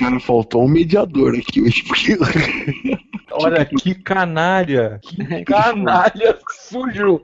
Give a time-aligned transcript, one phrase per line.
[0.00, 1.82] Cara, faltou um mediador aqui hoje.
[1.82, 2.16] Porque...
[3.32, 4.98] Olha que canalha!
[5.02, 7.20] Que canalha sujo!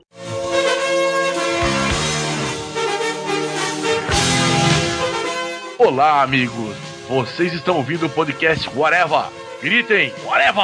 [5.79, 6.75] Olá, amigos!
[7.09, 9.25] Vocês estão ouvindo o podcast Whatever!
[9.59, 10.63] Gritem, Whatever!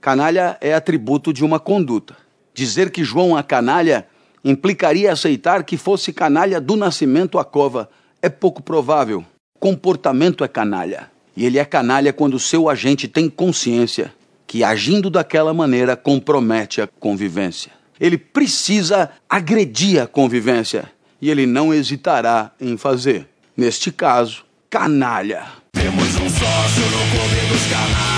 [0.00, 2.23] Canalha é atributo de uma conduta.
[2.54, 4.06] Dizer que João é canalha
[4.44, 7.90] implicaria aceitar que fosse canalha do nascimento à cova.
[8.22, 9.24] É pouco provável.
[9.58, 11.10] Comportamento é canalha.
[11.36, 14.14] E ele é canalha quando seu agente tem consciência
[14.46, 17.72] que agindo daquela maneira compromete a convivência.
[17.98, 23.26] Ele precisa agredir a convivência e ele não hesitará em fazer.
[23.56, 25.44] Neste caso, canalha.
[25.72, 28.13] Temos um sócio no clube dos canalhas.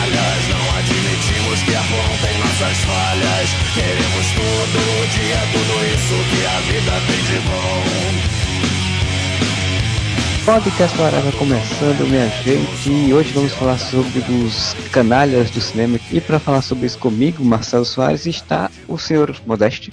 [2.56, 3.50] Nossas falhas.
[3.74, 7.82] Queremos todo dia tudo isso que a vida tem de bom.
[10.44, 15.98] Podcast Parada começando, minha gente, e hoje vamos falar sobre os canalhas do cinema.
[16.10, 19.92] E para falar sobre isso comigo, Marcelo Soares, está o senhor Modeste.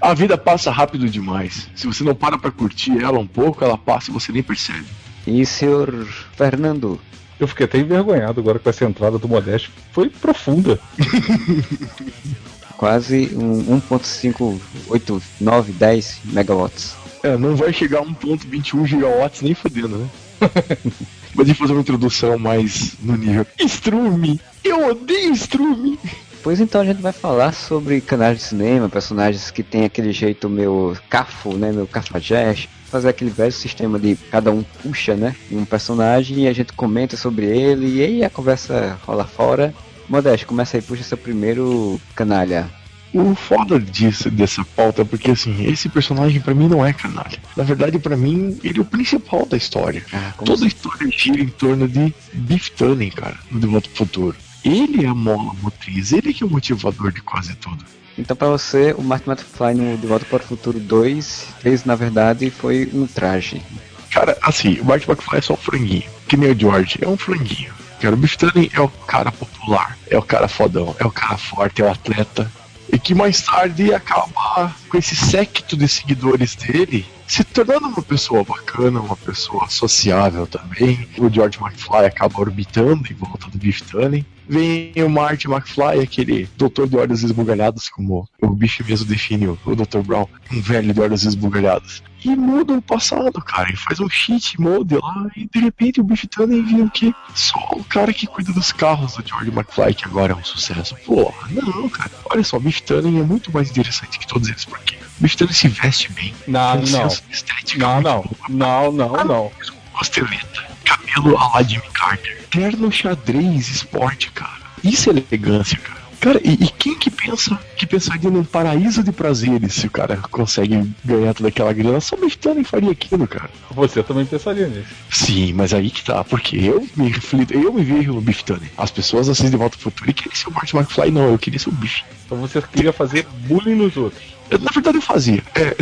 [0.00, 1.68] A vida passa rápido demais.
[1.74, 4.86] Se você não para pra curtir ela um pouco, ela passa e você nem percebe.
[5.26, 6.98] E senhor Fernando.
[7.40, 9.72] Eu fiquei até envergonhado agora com essa entrada do Modeste.
[9.92, 10.78] Foi profunda.
[12.76, 16.94] Quase um 1.589, 10 megawatts.
[17.22, 20.08] É, não vai chegar a 1.21 gigawatts nem fodendo, né?
[21.34, 23.46] Mas de fazer uma introdução mais no nível.
[23.58, 24.38] Strume!
[24.62, 25.98] Eu odeio Strume!
[26.42, 30.48] Pois então a gente vai falar sobre canais de cinema, personagens que tem aquele jeito
[30.48, 35.66] meio cafo, né, meu cafajeste, fazer aquele velho sistema de cada um puxa, né, um
[35.66, 39.74] personagem e a gente comenta sobre ele e aí a conversa rola fora.
[40.08, 42.68] Modeste, começa aí, puxa seu primeiro canalha.
[43.12, 47.38] O foda disso, dessa pauta é porque, assim, esse personagem pra mim não é canalha.
[47.56, 50.04] Na verdade, pra mim, ele é o principal da história.
[50.12, 53.98] Ah, Toda a história gira em torno de Biff Tannen, cara, no De Volta pro
[53.98, 54.36] Futuro.
[54.64, 57.84] Ele é a mola motriz, ele que é o motivador de quase tudo.
[58.18, 61.94] Então pra você, o Martin McFly no De Volta para o Futuro 2 fez, na
[61.94, 63.62] verdade, foi um traje.
[64.10, 66.10] Cara, assim, o Marty McFly é só um franguinho.
[66.26, 67.72] Que nem o George, é um franguinho.
[68.00, 71.36] Cara, o Biff Tannen é o cara popular, é o cara fodão, é o cara
[71.36, 72.50] forte, é o atleta.
[72.92, 78.42] E que mais tarde acaba com esse séquito de seguidores dele se tornando uma pessoa
[78.42, 81.08] bacana, uma pessoa sociável também.
[81.16, 84.26] O George McFly acaba orbitando em volta do Biff Tannen.
[84.48, 89.56] Vem o Marty McFly, aquele doutor de olhos esbugalhados, como o Biff mesmo define o,
[89.76, 90.00] Dr.
[90.04, 92.02] Brown, um velho de olhos esbugalhados.
[92.24, 96.04] E muda o passado, cara, e faz um cheat mode lá, e de repente o
[96.04, 97.14] Biff Tannen vira o quê?
[97.32, 100.96] Só o cara que cuida dos carros do George McFly, que agora é um sucesso.
[101.06, 102.10] Porra, não, cara.
[102.24, 105.36] Olha só, o Biff Tannen é muito mais interessante que todos eles, porque o Biff
[105.36, 106.34] Tannen se veste bem.
[106.46, 107.06] Não, não.
[107.30, 108.08] estética Não, muito
[108.48, 108.92] não.
[108.92, 109.52] Não, não, não.
[109.92, 114.60] Costeleta, cabelo a lá Jimmy Carter, terno xadrez esporte, cara.
[114.82, 115.99] Isso é elegância, cara.
[116.20, 120.18] Cara, e, e quem que pensa que pensaria num paraíso de prazeres se o cara
[120.30, 121.98] consegue ganhar toda aquela grana?
[121.98, 123.50] Só Biftano faria aquilo, cara.
[123.70, 124.88] Você também pensaria nisso.
[125.10, 128.70] Sim, mas aí que tá, porque eu me reflito, eu me vejo no Biftane.
[128.76, 131.38] As pessoas assistem de volta pro futuro e querem ser o Martin McFly, não, eu
[131.38, 132.04] queria ser o Biff.
[132.26, 134.22] Então você queria fazer bullying nos outros.
[134.50, 135.42] Na verdade eu fazia.
[135.54, 135.74] É.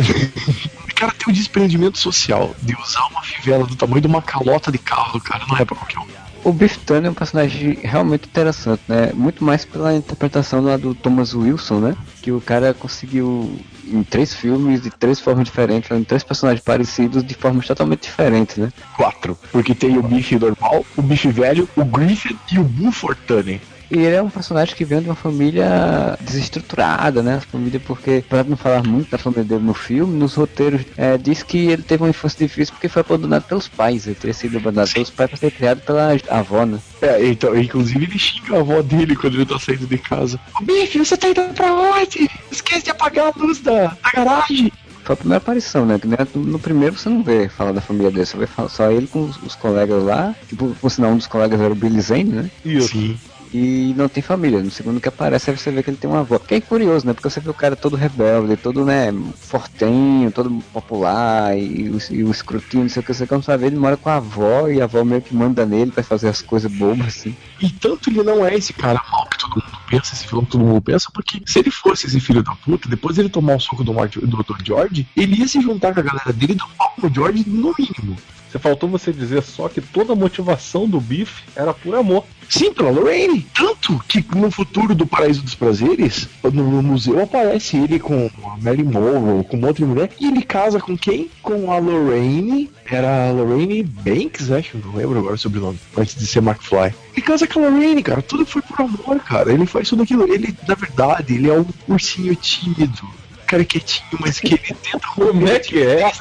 [0.89, 4.71] O cara tem o desprendimento social de usar uma fivela do tamanho de uma calota
[4.71, 6.18] de carro, cara, não é pra qualquer um.
[6.49, 9.11] O Biff Tannen é um personagem realmente interessante, né?
[9.13, 11.95] Muito mais pela interpretação lá do Thomas Wilson, né?
[12.23, 13.55] Que o cara conseguiu
[13.85, 18.57] em três filmes de três formas diferentes, fazendo três personagens parecidos de formas totalmente diferentes,
[18.57, 18.73] né?
[18.97, 19.37] Quatro.
[19.51, 23.61] Porque tem o bife normal, o bife velho, o Griffin e o Buford Tannen.
[23.91, 27.41] E ele é um personagem que vem de uma família desestruturada, né?
[27.51, 31.41] Família porque, para não falar muito da família dele no filme, nos roteiros é, diz
[31.41, 34.05] que ele teve uma infância difícil porque foi abandonado pelos pais.
[34.05, 36.79] Ele teria sido abandonado pelos pais para ser criado pela avó, né?
[37.01, 40.39] É, então, inclusive ele xinga a avó dele quando ele tá saindo de casa.
[40.59, 42.29] Ô bife, você tá indo pra onde?
[42.51, 44.71] Esquece de apagar a luz da, da garagem.
[45.03, 45.97] Foi a primeira aparição, né?
[45.97, 48.91] Que né, no, primeiro você não vê falar da família dele, você vê falar só
[48.91, 50.35] ele com os, os colegas lá.
[50.47, 52.51] Que por, por sinal um dos colegas era o Billy Zane, né?
[52.81, 53.17] Sim.
[53.51, 54.61] E não tem família.
[54.61, 56.37] No segundo que aparece, você vê que ele tem uma avó.
[56.37, 57.13] Que é curioso, né?
[57.13, 62.23] Porque você vê o cara todo rebelde, todo, né, fortenho, todo popular, e, o- e
[62.23, 64.79] o escrutínio, não sei o que, você vai ver, ele mora com a avó, e
[64.79, 67.35] a avó meio que manda nele pra fazer as coisas bobas, assim.
[67.59, 70.51] E tanto ele não é esse cara mal que todo mundo pensa, esse vilão que
[70.51, 73.59] todo mundo pensa, porque se ele fosse esse filho da puta, depois ele tomar um
[73.59, 74.63] soco do, Martin, do Dr.
[74.63, 77.43] George, ele ia se juntar com a galera dele e dar um pau no George
[77.47, 78.15] no mínimo.
[78.49, 82.25] Você faltou você dizer só que toda a motivação do Biff era por amor.
[82.49, 83.45] Sim, pela Lorraine.
[83.55, 88.83] Tanto que no futuro do Paraíso dos Prazeres, no museu aparece ele com a Mary
[88.83, 91.29] Monroe, com uma outra mulher, e ele casa com quem?
[91.43, 92.71] Com a Lorraine.
[92.89, 96.91] Era a Lorraine Banks, acho, não lembro agora o sobrenome, antes de ser McFly.
[97.13, 98.23] Ele casa com a Lorraine, cara.
[98.23, 99.53] Tudo foi por amor, cara.
[99.53, 100.23] Ele faz tudo aquilo.
[100.33, 103.07] Ele, na verdade, ele é um ursinho tímido.
[103.45, 106.11] Cara quietinho, mas que ele tenta Como é que é?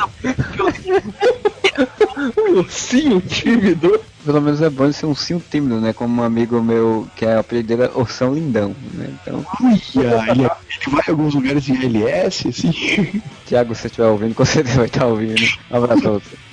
[2.37, 4.01] Um ursinho tímido.
[4.25, 5.93] Pelo menos é bom ser um sim tímido, né?
[5.93, 9.09] Como um amigo meu, que é o apelido dele é Ursão Lindão, né?
[9.23, 10.51] Então, Uia, ele, ele
[10.89, 13.23] vai em alguns lugares em LS, assim.
[13.47, 15.41] Thiago, se você estiver ouvindo, com certeza vai estar ouvindo.
[15.71, 16.48] Um abraço a você.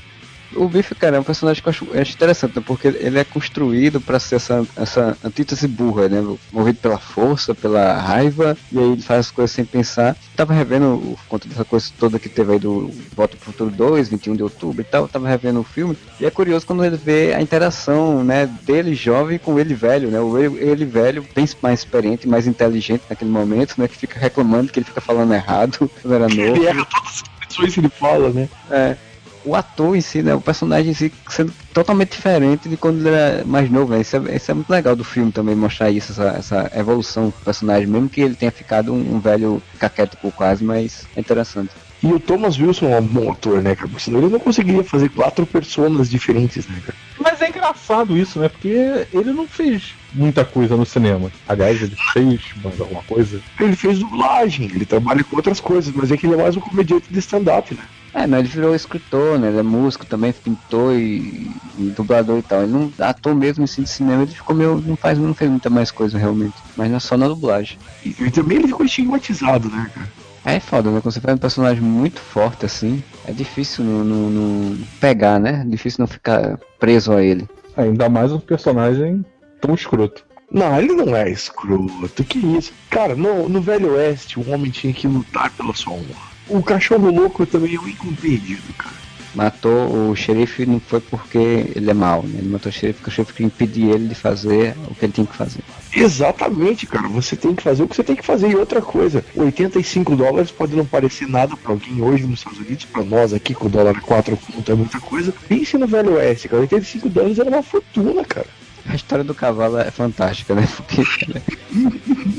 [0.55, 2.63] O Biff, cara, é um personagem que eu acho, eu acho interessante, né?
[2.65, 6.37] Porque ele é construído pra ser essa, essa antítese burra, né?
[6.51, 10.15] Movido pela força, pela raiva, e aí ele faz as coisas sem pensar.
[10.35, 14.09] Tava revendo o conta dessa coisa toda que teve aí do Volta pro Futuro 2,
[14.09, 15.07] 21 de outubro e tal.
[15.07, 18.45] Tava revendo o filme, e é curioso quando ele vê a interação, né?
[18.63, 20.19] Dele jovem com ele velho, né?
[20.19, 23.87] O ele, ele velho, bem mais experiente, mais inteligente naquele momento, né?
[23.87, 26.55] Que fica reclamando que ele fica falando errado quando era novo.
[26.55, 27.23] Ele erra todas
[27.67, 28.49] as que ele fala, né?
[28.69, 28.97] É.
[29.45, 30.33] O ator em si, né?
[30.33, 34.01] O personagem em si sendo totalmente diferente de quando ele era mais novo, né?
[34.01, 37.31] Isso é, isso é muito legal do filme também, mostrar isso, essa, essa evolução do
[37.44, 41.69] personagem, mesmo que ele tenha ficado um, um velho caquético quase, mas é interessante.
[42.03, 43.88] E o Thomas Wilson é um bom ator, né, cara?
[43.88, 46.98] Porque senão ele não conseguiria fazer quatro personas diferentes, né, cara?
[47.19, 48.48] Mas é engraçado isso, né?
[48.48, 51.31] Porque ele não fez muita coisa no cinema.
[51.48, 53.41] Aliás, ele fez mais alguma coisa.
[53.59, 56.62] Ele fez dublagem, ele trabalha com outras coisas, mas é que ele é mais um
[56.62, 57.81] comediante de stand-up, né?
[58.15, 59.50] É, não, ele virou escritor, né?
[59.50, 62.63] Ele é músico também, pintor e, e dublador e tal.
[62.63, 64.81] Ele não ator mesmo assim de cinema, ele ficou meio.
[64.81, 66.56] não faz, não fez muita mais coisa realmente.
[66.77, 67.77] Mas não é só na dublagem.
[68.06, 70.09] E, e também ele ficou estigmatizado, né, cara?
[70.45, 71.01] É foda, né?
[71.01, 75.65] Quando você faz um personagem muito forte assim, é difícil não, não, não pegar, né?
[75.67, 77.50] Difícil não ficar preso a ele.
[77.75, 79.25] Ainda mais um personagem
[79.59, 80.23] tão escroto.
[80.50, 82.71] Não, ele não é escroto, que isso?
[82.89, 86.34] Cara, no, no Velho Oeste, o homem tinha que lutar pela sua honra.
[86.47, 88.95] O cachorro louco também é um incompreendido, cara.
[89.33, 91.38] Matou o xerife não foi porque
[91.75, 92.39] ele é mau, né?
[92.39, 95.12] Ele matou o xerife porque o xerife queria impedir ele de fazer o que ele
[95.12, 95.59] tinha que fazer.
[95.94, 97.09] Exatamente, cara.
[97.09, 98.50] Você tem que fazer o que você tem que fazer.
[98.50, 102.86] E outra coisa, 85 dólares pode não parecer nada pra alguém hoje nos Estados Unidos,
[102.86, 105.33] pra nós aqui com o dólar 4 conto é muita coisa.
[105.50, 106.62] Pense no Velho Oeste, cara.
[106.62, 108.48] 85 dólares era uma fortuna, cara.
[108.88, 110.68] A história do cavalo é fantástica, né?
[110.77, 111.03] Porque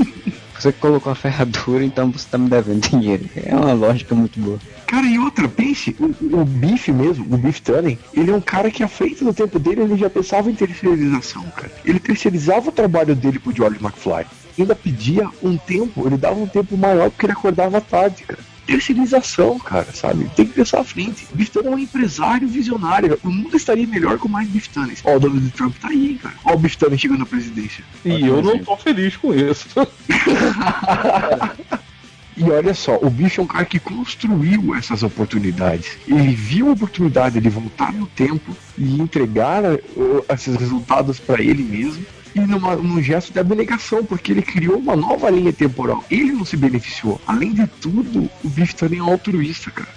[0.66, 3.24] você colocou a ferradura, então você tá me devendo dinheiro.
[3.36, 4.58] É uma lógica muito boa.
[4.86, 8.70] Cara, e outra, pense, o, o Biff mesmo, o Biff Tannen, ele é um cara
[8.70, 11.70] que à frente do tempo dele, ele já pensava em terceirização, cara.
[11.84, 14.26] Ele terceirizava o trabalho dele pro George McFly.
[14.58, 18.40] Ainda pedia um tempo, ele dava um tempo maior porque ele acordava tarde, cara.
[18.66, 20.28] Terceirização, cara, sabe?
[20.34, 21.26] Tem que pensar à frente.
[21.32, 23.18] O Biff Tannen é um empresário visionário.
[23.22, 24.96] O mundo estaria melhor com mais Biff Tannen.
[25.04, 26.34] Ó, o Donald Trump tá aí, cara.
[26.44, 27.84] Ó, o Biff Tannen chegando na presidência.
[28.04, 29.68] E eu não tô feliz com isso.
[32.36, 35.96] E olha só, o bicho é um cara que construiu essas oportunidades.
[36.06, 41.62] Ele viu a oportunidade de voltar no tempo e entregar uh, esses resultados para ele
[41.62, 42.04] mesmo.
[42.37, 46.05] E numa, num gesto de abnegação, porque ele criou uma nova linha temporal.
[46.11, 47.19] Ele não se beneficiou.
[47.27, 49.88] Além de tudo, o bicho também é um altruísta, cara.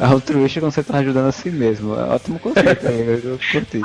[0.00, 1.94] A altruísta quando você tá ajudando a si mesmo.
[1.94, 3.20] É ótimo conceito, hein?
[3.22, 3.82] eu, curti.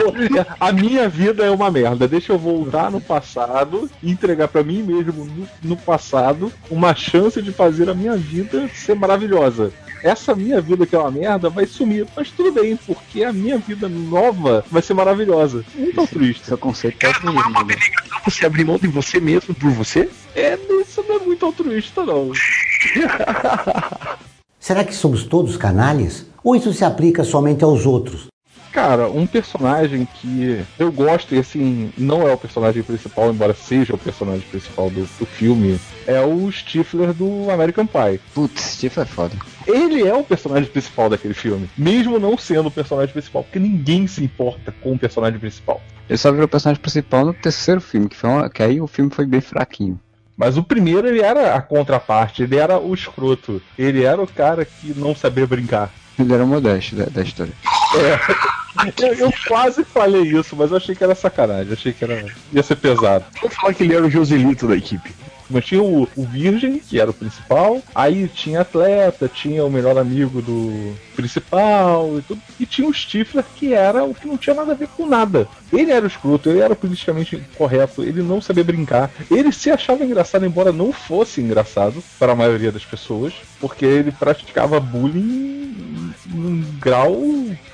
[0.58, 2.08] A minha vida é uma merda.
[2.08, 7.42] Deixa eu voltar no passado e entregar pra mim mesmo no, no passado uma chance
[7.42, 9.74] de fazer a minha vida ser maravilhosa.
[10.04, 13.58] Essa minha vida que é uma merda vai sumir, mas tudo bem, porque a minha
[13.58, 15.66] vida nova vai ser maravilhosa.
[15.76, 16.46] Muito altruísta.
[16.46, 17.66] Seu conceito é altruísmo.
[17.66, 17.76] né?
[18.24, 20.10] você abrir mão de você mesmo por você?
[20.36, 22.32] É, isso não é muito altruísta, não.
[24.60, 26.26] Será que somos todos canalhas?
[26.44, 28.28] Ou isso se aplica somente aos outros?
[28.72, 33.96] Cara, um personagem que eu gosto e assim, não é o personagem principal, embora seja
[33.96, 38.20] o personagem principal do, do filme, é o Stifler do American Pie.
[38.34, 39.36] Putz, Steve é foda.
[39.70, 44.08] Ele é o personagem principal daquele filme, mesmo não sendo o personagem principal, porque ninguém
[44.08, 45.82] se importa com o personagem principal.
[46.10, 49.12] Ele só virou personagem principal no terceiro filme, que, foi uma- que aí o filme
[49.14, 50.00] foi bem fraquinho.
[50.36, 54.64] Mas o primeiro ele era a contraparte, ele era o escroto, ele era o cara
[54.66, 55.92] que não sabia brincar.
[56.18, 57.54] Ele era o modesto da, da história.
[59.02, 62.24] Eu, eu quase falei isso, mas eu achei que era sacanagem, achei que era
[62.54, 63.26] ia ser pesado.
[63.42, 65.12] Vamos falar que ele era o Joselito da equipe.
[65.50, 69.98] Mas tinha o, o Virgem, que era o principal, aí tinha atleta, tinha o melhor
[69.98, 74.56] amigo do principal e tudo, e tinha o Stifler, que era o que não tinha
[74.56, 75.48] nada a ver com nada.
[75.74, 80.04] Ele era o escroto, ele era politicamente correto, ele não sabia brincar, ele se achava
[80.04, 86.64] engraçado, embora não fosse engraçado para a maioria das pessoas, porque ele praticava bullying num
[86.80, 87.22] grau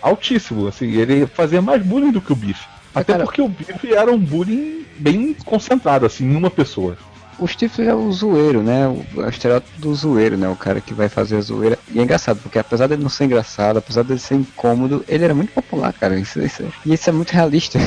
[0.01, 0.67] altíssimo.
[0.67, 2.65] Assim, ele fazia mais bullying do que o Biff.
[2.94, 6.98] Até cara- porque o Biff era um bullying bem concentrado, assim, em uma pessoa.
[7.38, 8.88] O Stifler é o zoeiro, né?
[8.88, 10.48] O, é o estereótipo do zoeiro, né?
[10.48, 11.77] O cara que vai fazer a zoeira.
[11.92, 15.34] E é engraçado, porque apesar dele não ser engraçado, apesar dele ser incômodo, ele era
[15.34, 16.18] muito popular, cara.
[16.18, 17.80] Isso, isso é- e isso é muito realista.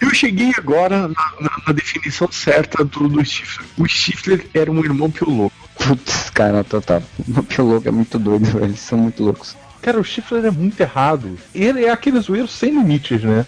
[0.00, 1.08] Eu cheguei agora na,
[1.40, 3.66] na- na definição certa do, do Stifler.
[3.78, 5.54] O Stifler era um irmão pioloco.
[5.76, 7.02] Putz, cara, total.
[7.36, 8.64] O Pio Louco é muito doido, velho.
[8.64, 9.56] Eles são muito loucos.
[9.80, 11.38] Cara, o Stifler é muito errado.
[11.54, 13.46] Ele é aquele zoeiro sem limites, né?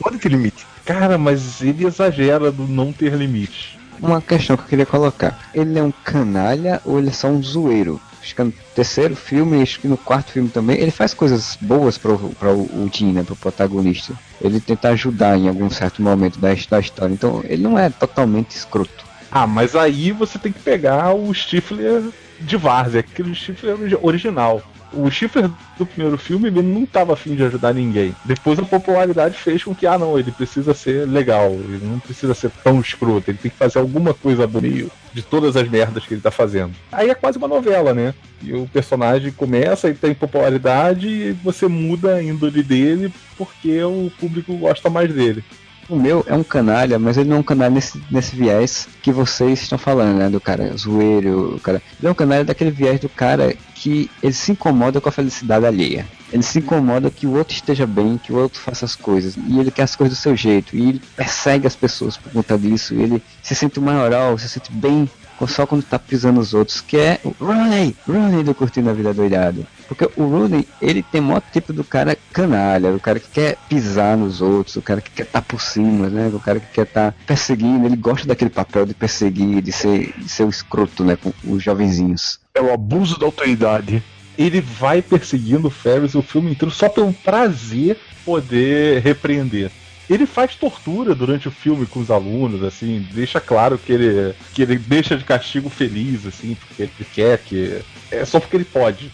[0.00, 0.66] Pode ter limite.
[0.84, 3.78] Cara, mas ele exagera do não ter limites.
[4.02, 5.50] Uma questão que eu queria colocar.
[5.54, 8.00] Ele é um canalha ou ele é só um zoeiro?
[8.22, 11.96] Acho que no terceiro filme, acho que no quarto filme também, ele faz coisas boas
[11.96, 14.14] para o, o Jim, né, pro protagonista.
[14.40, 17.12] Ele tenta ajudar em algum certo momento da, da história.
[17.12, 19.04] Então, ele não é totalmente escroto.
[19.30, 22.02] Ah, mas aí você tem que pegar o Stifler
[22.40, 24.62] de Várzea, aquele Stifler ori- original.
[24.92, 28.14] O Stifler do primeiro filme ele não estava afim de ajudar ninguém.
[28.24, 32.34] Depois a popularidade fez com que, ah não, ele precisa ser legal, ele não precisa
[32.34, 36.04] ser tão escroto, ele tem que fazer alguma coisa no meio de todas as merdas
[36.04, 36.72] que ele tá fazendo.
[36.90, 38.14] Aí é quase uma novela, né?
[38.42, 44.10] E o personagem começa e tem popularidade e você muda a índole dele porque o
[44.18, 45.44] público gosta mais dele.
[45.90, 49.10] O meu é um canalha, mas ele não é um canalha nesse, nesse viés que
[49.10, 50.30] vocês estão falando, né?
[50.30, 51.82] Do cara zoeiro, o cara.
[51.98, 55.66] Ele é um canalha daquele viés do cara que ele se incomoda com a felicidade
[55.66, 56.06] alheia.
[56.32, 59.36] Ele se incomoda que o outro esteja bem, que o outro faça as coisas.
[59.36, 60.76] E ele quer as coisas do seu jeito.
[60.76, 62.94] E ele persegue as pessoas por conta disso.
[62.94, 65.10] Ele se sente maioral, se sente bem
[65.46, 66.80] só quando tá pisando os outros.
[66.80, 69.66] Que é o Rooney, Rooney do Curtindo a Vida Doidado.
[69.88, 74.16] Porque o Rooney, ele tem o tipo do cara canalha, o cara que quer pisar
[74.16, 76.30] nos outros, o cara que quer estar por cima, né?
[76.32, 80.28] O cara que quer estar perseguindo, ele gosta daquele papel de perseguir, de ser, de
[80.28, 81.16] ser o escroto, né?
[81.16, 82.38] Com os jovenzinhos.
[82.54, 84.02] É o abuso da autoridade.
[84.38, 89.70] ele vai perseguindo o Ferris o filme inteiro só pelo prazer poder repreender.
[90.10, 94.62] Ele faz tortura durante o filme com os alunos, assim, deixa claro que ele, que
[94.62, 97.80] ele deixa de castigo feliz, assim, porque ele quer que.
[98.10, 99.12] É só porque ele pode.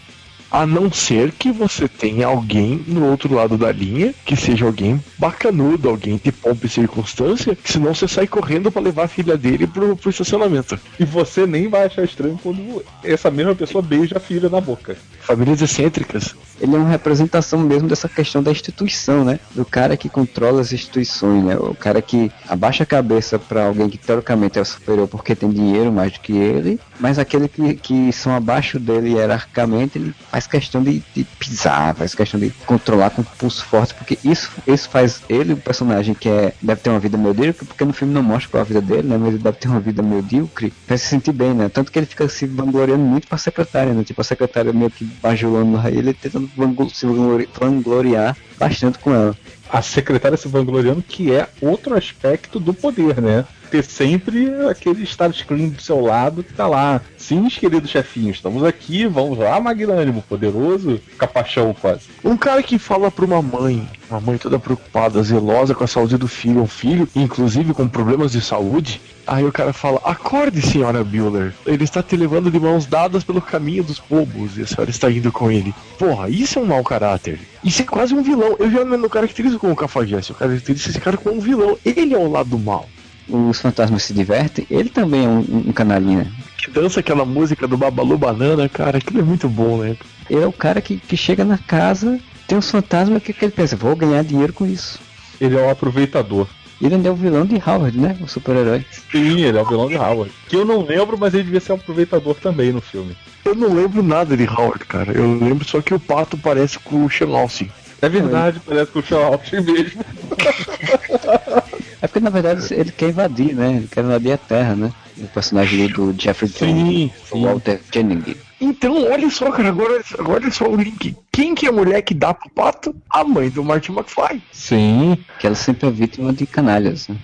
[0.49, 5.01] A não ser que você tenha alguém no outro lado da linha, que seja alguém
[5.17, 9.37] bacanudo, alguém de pompa e circunstância, que senão você sai correndo pra levar a filha
[9.37, 10.79] dele pro, pro estacionamento.
[10.99, 14.97] E você nem vai achar estranho quando essa mesma pessoa beija a filha na boca.
[15.21, 16.35] Famílias excêntricas.
[16.59, 19.39] Ele é uma representação mesmo dessa questão da instituição, né?
[19.53, 21.57] Do cara que controla as instituições, né?
[21.57, 25.91] O cara que abaixa a cabeça pra alguém que teoricamente é superior porque tem dinheiro
[25.91, 30.83] mais do que ele, mas aquele que, que são abaixo dele hierarquicamente, ele faz questão
[30.83, 35.53] de, de pisar, faz questão de controlar com pulso forte, porque isso, isso faz ele,
[35.53, 38.59] o personagem que é, deve ter uma vida medíocre, porque no filme não mostra qual
[38.59, 39.17] é a vida dele, né?
[39.17, 41.69] Mas ele deve ter uma vida medíocre, faz se sentir bem, né?
[41.69, 44.03] Tanto que ele fica se vangloriando muito pra secretária, né?
[44.03, 46.49] Tipo, a secretária meio que bajulando ele tentando
[46.93, 49.35] se vanglori- vangloriar bastante com ela.
[49.69, 53.43] A secretária se vangloriando, que é outro aspecto do poder, né?
[53.69, 57.01] Ter sempre aquele Starscream do seu lado que tá lá.
[57.17, 62.03] Sim, querido chefinho, estamos aqui, vamos lá, magnânimo, poderoso, capachão quase.
[62.23, 66.17] Um cara que fala pra uma mãe, uma mãe toda preocupada, zelosa com a saúde
[66.17, 69.01] do filho, um filho, inclusive com problemas de saúde.
[69.25, 71.53] Aí o cara fala: Acorde, senhora Bueller.
[71.65, 75.11] Ele está te levando de mãos dadas pelo caminho dos bobos e a senhora está
[75.11, 75.75] indo com ele.
[75.99, 77.39] Porra, isso é um mau caráter.
[77.61, 78.55] Isso é quase um vilão.
[78.57, 81.77] Eu já não caracterizo como cafajeste, eu caracterizo esse cara como um vilão.
[81.83, 82.87] Ele é o lado do mal.
[83.29, 86.31] Os fantasmas se divertem, ele também é um, um canalinha.
[86.57, 89.97] Que dança aquela música do Babalu Banana, cara, aquilo é muito bom, né?
[90.29, 93.51] Ele é o cara que, que chega na casa, tem uns fantasmas que, que ele
[93.51, 94.99] pensa, vou ganhar dinheiro com isso.
[95.39, 96.47] Ele é o aproveitador.
[96.81, 98.15] Ele ainda é o vilão de Howard, né?
[98.21, 98.85] O super-herói.
[99.11, 100.31] Sim, ele é o vilão de Howard.
[100.47, 103.17] Que eu não lembro, mas ele devia ser um aproveitador também no filme.
[103.43, 105.11] Eu não lembro nada de Howard, cara.
[105.11, 107.71] Eu lembro só que o pato parece com o Austin.
[107.99, 110.05] É verdade, parece que o Austin mesmo.
[112.01, 113.77] É porque na verdade ele quer invadir, né?
[113.77, 114.91] Ele quer invadir a Terra, né?
[115.17, 118.37] O personagem do Jeffrey Jones, Sim, o Walter Jennings.
[118.59, 121.15] Então, olha só, cara, agora, agora olha só o link.
[121.31, 122.95] Quem que é a mulher que dá pro pato?
[123.09, 124.41] A mãe do Martin McFly.
[124.51, 125.17] Sim.
[125.39, 127.07] Que ela sempre é vítima de canalhas.
[127.07, 127.15] Né?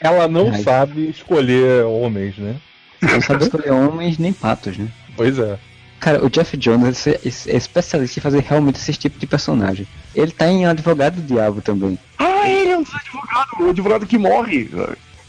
[0.00, 0.62] Ela não Ai.
[0.62, 2.56] sabe escolher homens, né?
[3.00, 4.88] Ela não sabe escolher homens nem patos, né?
[5.16, 5.58] Pois é.
[5.98, 9.86] Cara, o Jeff Jones é é especialista em fazer realmente esse tipo de personagem.
[10.14, 11.98] Ele tá em Advogado do Diabo também.
[12.46, 14.70] Ah, ele é um advogado, o advogado que morre.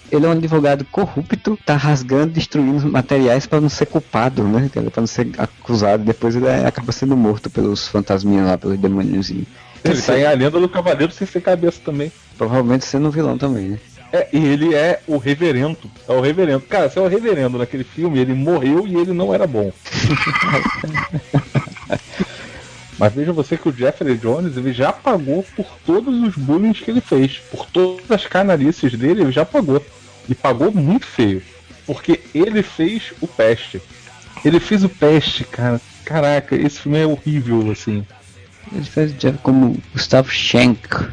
[0.10, 4.70] Ele é um advogado corrupto, tá rasgando, destruindo materiais pra não ser culpado, né?
[4.72, 6.04] Pra não ser acusado.
[6.04, 9.48] Depois ele é- acaba sendo morto pelos fantasminhas lá, pelos demôniozinhos.
[9.84, 12.12] Ele tá em A Lenda do Cavaleiro sem ser cabeça também.
[12.38, 13.80] Provavelmente sendo um vilão também, né?
[14.14, 15.78] É, e ele é o reverendo.
[16.08, 16.62] É o reverendo.
[16.62, 19.72] Cara, se é o reverendo naquele filme, ele morreu e ele não era bom.
[22.98, 26.90] Mas veja você que o Jeffrey Jones ele já pagou por todos os bullying que
[26.90, 27.38] ele fez.
[27.52, 29.86] Por todas as canalices dele, ele já pagou.
[30.28, 31.42] E pagou muito feio.
[31.86, 33.82] Porque ele fez o Peste.
[34.44, 35.80] Ele fez o Peste, cara.
[36.04, 38.06] Caraca, esse filme é horrível, assim.
[38.74, 41.08] Ele fez o Jeff como Gustavo Schenck.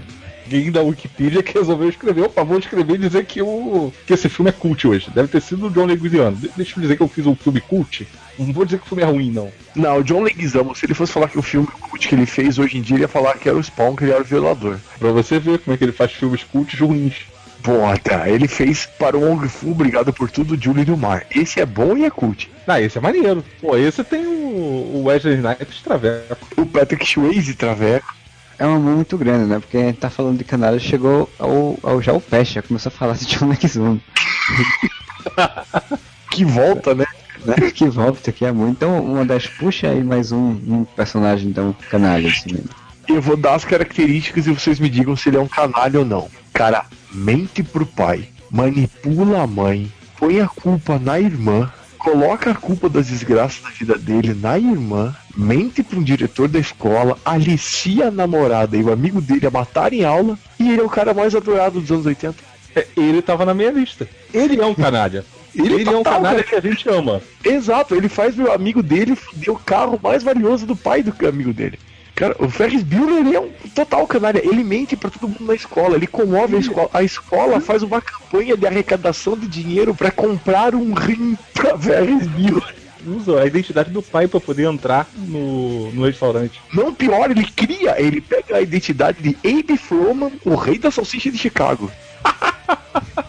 [0.44, 4.28] Alguém da Wikipedia que resolveu escrever, opa, vou escrever e dizer que, o, que esse
[4.28, 5.10] filme é cult hoje.
[5.14, 6.36] Deve ter sido o John Leguizamo.
[6.36, 8.06] De- Deixa eu dizer que eu fiz um filme cult.
[8.38, 9.50] Não vou dizer que o filme é ruim, não.
[9.74, 12.58] Não, o John Leguizamo, se ele fosse falar que o filme cult que ele fez
[12.58, 14.78] hoje em dia, ele ia falar que era o Spawn, que ele era o violador.
[14.98, 17.14] Pra você ver como é que ele faz filmes cults ruins.
[17.60, 21.24] Bota, ele fez para o Ong Fu, Obrigado por Tudo, Julie do Mar.
[21.34, 22.50] Esse é bom e é cult.
[22.66, 23.42] Ah, esse é maneiro.
[23.58, 26.46] Pô, esse tem o, o Wesley Snipes Traveco.
[26.58, 28.14] O Patrick Swayze, Traveco.
[28.58, 29.58] É uma mão muito grande, né?
[29.58, 32.90] Porque a gente tá falando de canalha, chegou ao, ao já o Peste, já começou
[32.90, 34.00] a falar de John Leguizamo.
[36.34, 37.06] Que volta, né?
[37.44, 37.54] Né?
[37.74, 38.76] Que volta aqui é muito.
[38.76, 42.70] Então, uma das puxa aí mais um, um personagem, então, canalha, assim mesmo.
[43.06, 46.04] Eu vou dar as características e vocês me digam se ele é um canalha ou
[46.04, 46.28] não.
[46.52, 52.88] Cara, mente pro pai, manipula a mãe, põe a culpa na irmã, coloca a culpa
[52.88, 58.10] das desgraças da vida dele na irmã, mente pra um diretor da escola, alicia a
[58.10, 61.80] namorada e o amigo dele a matarem aula, e ele é o cara mais adorado
[61.80, 62.36] dos anos 80.
[62.76, 64.08] É, ele tava na minha lista.
[64.32, 65.24] Ele é um canalha.
[65.54, 66.42] Ele Ele é um cara.
[66.42, 67.20] que a gente ama.
[67.44, 71.52] Exato, ele faz meu amigo dele fuder o carro mais valioso do pai do amigo
[71.52, 71.78] dele.
[72.14, 74.38] Cara, o Ferris Bueller é um total canalha.
[74.38, 75.96] Ele mente pra todo mundo na escola.
[75.96, 76.88] Ele comove a escola.
[76.92, 82.26] A escola faz uma campanha de arrecadação de dinheiro pra comprar um rim pra Ferris
[82.28, 82.74] Bueller.
[83.06, 86.60] Usa a identidade do pai pra poder entrar no, no restaurante.
[86.72, 91.30] Não pior, ele cria, ele pega a identidade de Abe Froman, o rei da salsicha
[91.30, 91.90] de Chicago.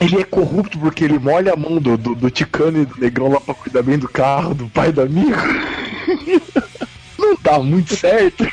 [0.00, 3.28] Ele é corrupto porque ele molha a mão do, do, do Ticano e do Negão
[3.30, 5.36] lá pra cuidar bem do carro do pai do amigo.
[7.18, 8.46] Não dá muito certo.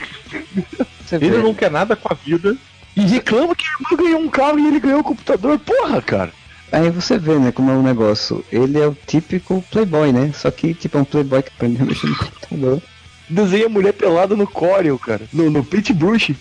[1.11, 2.57] Ele não quer nada com a vida.
[2.95, 5.57] E reclama que a irmã ganhou um carro e ele ganhou o computador.
[5.59, 6.31] Porra, cara.
[6.71, 8.43] Aí você vê, né, como é o negócio.
[8.51, 10.31] Ele é o típico playboy, né?
[10.33, 12.81] Só que, tipo, é um playboy que aprendeu a mexer no computador.
[13.29, 15.21] Desenha mulher pelada no Corel, cara.
[15.31, 16.35] No, no Paintbrush.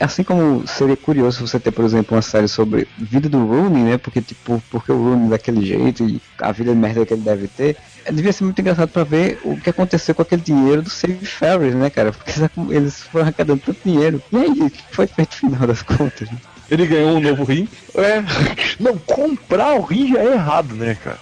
[0.00, 3.98] Assim como seria curioso você ter, por exemplo, uma série sobre vida do Rooney, né?
[3.98, 7.22] Porque, tipo, porque o Rooney é daquele jeito e a vida de merda que ele
[7.22, 7.76] deve ter.
[8.04, 11.24] é, Devia ser muito engraçado pra ver o que aconteceu com aquele dinheiro do Save
[11.26, 12.12] Ferris, né, cara?
[12.12, 12.32] Porque
[12.70, 14.22] eles foram arrecadando tanto dinheiro.
[14.32, 16.30] E aí, foi feito no final das contas?
[16.30, 16.38] né?
[16.70, 17.66] Ele ganhou um novo rim.
[17.94, 18.22] É.
[18.78, 21.18] Não, comprar o rim já é errado, né, cara?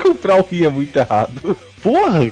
[0.00, 1.56] Comprar o rim é muito errado.
[1.82, 2.30] Porra!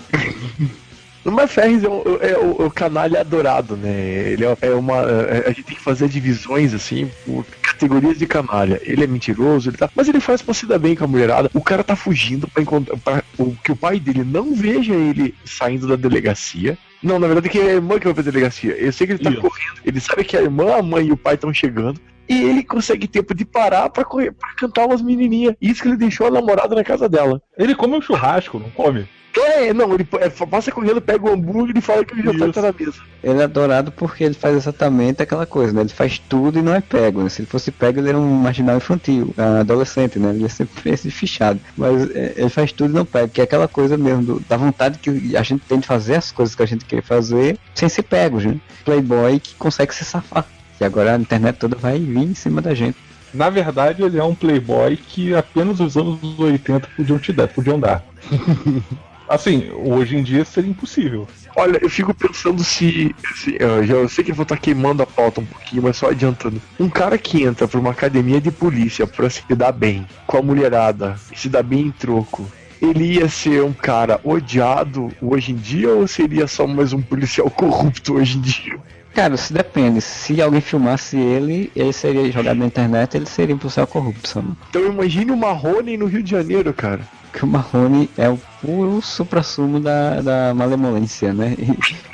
[1.24, 3.90] Mas Ferris é o, é o- o canalha adorado, né?
[4.32, 4.96] Ele é, é uma.
[4.98, 8.80] é- a gente tem que fazer divisões assim por categorias de canalha.
[8.82, 9.88] Ele é mentiroso, ele tá.
[9.94, 11.50] Mas ele faz pra se dar bem com a mulherada.
[11.54, 12.96] O cara tá fugindo pra encontrar.
[12.98, 16.76] Pra, o, que o pai dele não veja ele saindo da delegacia.
[17.02, 18.72] Não, na verdade que é a irmã que vai pra delegacia.
[18.76, 19.80] Eu sei que ele tá correndo.
[19.84, 22.00] Ele sabe que a irmã, a mãe e o pai estão chegando.
[22.28, 25.54] E ele consegue tempo de parar pra, correr, pra cantar umas menininhas.
[25.60, 27.42] Isso que ele deixou a namorada na casa dela.
[27.58, 29.06] Ele come um churrasco, não come?
[29.34, 32.52] É, não, ele é, passa correndo, pega o hambúrguer e fala que o jantar Isso.
[32.52, 32.98] tá na mesa.
[33.24, 35.80] Ele é adorado porque ele faz exatamente aquela coisa, né?
[35.80, 37.28] Ele faz tudo e não é pego, né?
[37.30, 40.30] Se ele fosse pego, ele era um marginal infantil, ah, adolescente, né?
[40.30, 41.58] Ele ia sempre esse fichado.
[41.76, 44.56] Mas é, ele faz tudo e não pega, que é aquela coisa mesmo do- da
[44.56, 47.88] vontade que a gente tem de fazer as coisas que a gente quer fazer sem
[47.88, 48.56] ser pegos, né?
[48.84, 50.46] Playboy que consegue se safar.
[50.80, 52.98] E agora a internet toda vai vir em cima da gente.
[53.32, 57.80] Na verdade, ele é um playboy que apenas os anos 80 podiam te dar, podiam
[57.80, 58.04] dar.
[59.32, 61.26] Assim, hoje em dia seria impossível.
[61.56, 63.16] Olha, eu fico pensando se.
[63.34, 65.96] se eu, já, eu sei que eu vou estar queimando a pauta um pouquinho, mas
[65.96, 66.60] só adiantando.
[66.78, 70.42] Um cara que entra pra uma academia de polícia pra se dar bem com a
[70.42, 72.46] mulherada, e se dar bem em troco.
[72.78, 77.48] Ele ia ser um cara odiado hoje em dia ou seria só mais um policial
[77.48, 78.78] corrupto hoje em dia?
[79.14, 80.02] Cara, se depende.
[80.02, 84.48] Se alguém filmasse ele, ele seria jogado na internet, ele seria um policial corrupto, sabe?
[84.68, 87.00] Então imagine o Marrone no Rio de Janeiro, cara.
[87.32, 91.56] Que o Marrone é o puro supra-sumo da, da malemolência, né?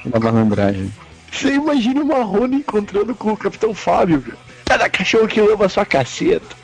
[0.05, 0.93] E da malandragem.
[1.31, 4.39] Você imagina o Marrone encontrando com o Capitão Fábio, cara.
[4.65, 6.57] Cada cachorro que leva sua caceta.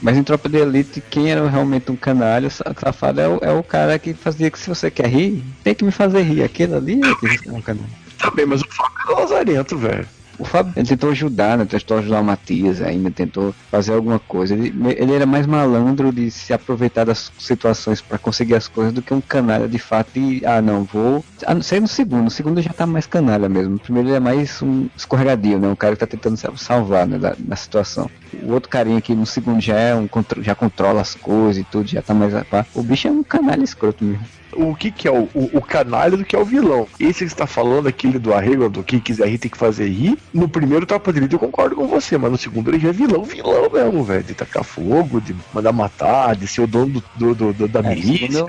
[0.00, 3.52] Mas em Tropa de Elite, quem era realmente um canalha, sa- safado, é o, é
[3.52, 6.42] o cara que fazia que se você quer rir, tem que me fazer rir.
[6.42, 7.88] Aquele ali é que é um canalha.
[8.18, 10.06] Também, mas o Fábio é lazarento, velho.
[10.38, 11.64] O Fábio tentou ajudar, né?
[11.64, 14.54] Tentou ajudar o Matias ainda, tentou fazer alguma coisa.
[14.54, 19.02] Ele, ele era mais malandro de se aproveitar das situações para conseguir as coisas do
[19.02, 20.12] que um canalha de fato
[20.44, 21.24] ah, não, vou.
[21.46, 23.72] A não ser no segundo, no segundo já tá mais canalha mesmo.
[23.72, 25.68] No primeiro ele é mais um escorregadio, né?
[25.68, 28.10] Um cara que tá tentando se salvar né, da, da situação.
[28.42, 30.08] O outro carinha aqui no segundo já é um
[30.40, 32.66] já controla as coisas e tudo, já tá mais pá.
[32.74, 34.24] O bicho é um canalha escroto mesmo.
[34.54, 36.86] O que que é o, o, o canalha do que é o vilão?
[37.00, 40.18] Esse que está falando, aquele do arrego, do quem quiser rir tem que fazer rir.
[40.32, 43.24] No primeiro de Elite eu concordo com você, mas no segundo ele já é vilão,
[43.24, 44.22] vilão mesmo, velho.
[44.22, 47.94] De tacar fogo, de mandar matar, de ser o dono do, do, do da é,
[47.94, 48.44] milícia.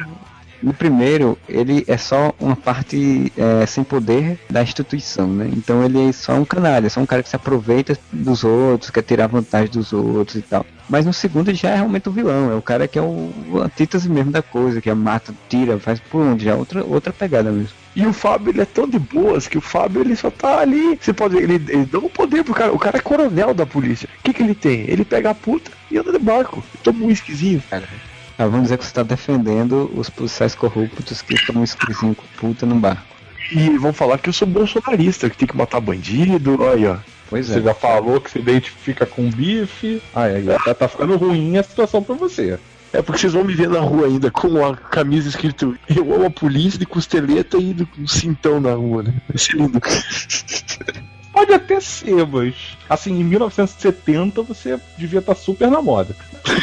[0.64, 5.50] No primeiro, ele é só uma parte é, sem poder da instituição, né?
[5.52, 9.02] Então ele é só um canalha, só um cara que se aproveita dos outros, quer
[9.02, 10.66] tirar vantagem dos outros e tal.
[10.90, 13.34] Mas no segundo ele já é realmente o vilão, é o cara que é o,
[13.52, 16.82] o antítese mesmo da coisa, que é mata, tira, faz por onde, já é outra,
[16.86, 17.76] outra pegada mesmo.
[17.96, 20.98] E o Fábio, ele é tão de boas que o Fábio, ele só tá ali.
[21.00, 22.74] Você pode ver, ele, ele dá um poder pro cara.
[22.74, 24.10] O cara é coronel da polícia.
[24.20, 24.86] O que que ele tem?
[24.88, 26.64] Ele pega a puta e anda de barco.
[26.84, 27.62] Toma um esquisinho.
[27.70, 27.88] Cara,
[28.38, 32.66] ah, vamos dizer que você está defendendo os policiais corruptos que estão escrisinho com puta
[32.66, 33.04] no barco.
[33.52, 37.04] E vão falar que eu sou bolsonarista, que tem que matar bandido, olha.
[37.30, 37.54] Pois é.
[37.54, 40.02] Você já falou que se identifica com bife.
[40.16, 42.58] Ai, aí, tá, tá ficando ruim a situação pra você.
[42.92, 46.26] É porque vocês vão me ver na rua ainda com a camisa escrito Eu amo
[46.26, 49.14] a polícia de costeleta e com um cintão na rua, né?
[49.28, 49.80] Vai ser lindo.
[51.34, 52.54] Pode até ser, mas
[52.88, 56.16] assim, em 1970 você devia estar tá super na moda.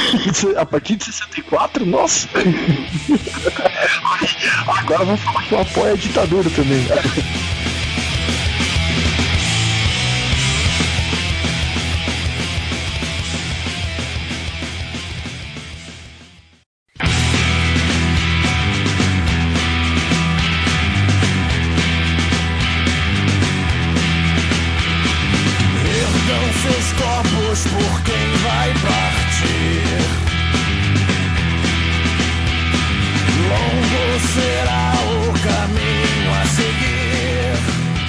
[0.57, 2.29] A partir de 64, nossa!
[4.67, 6.87] Agora vamos falar que eu apoio a ditadura também.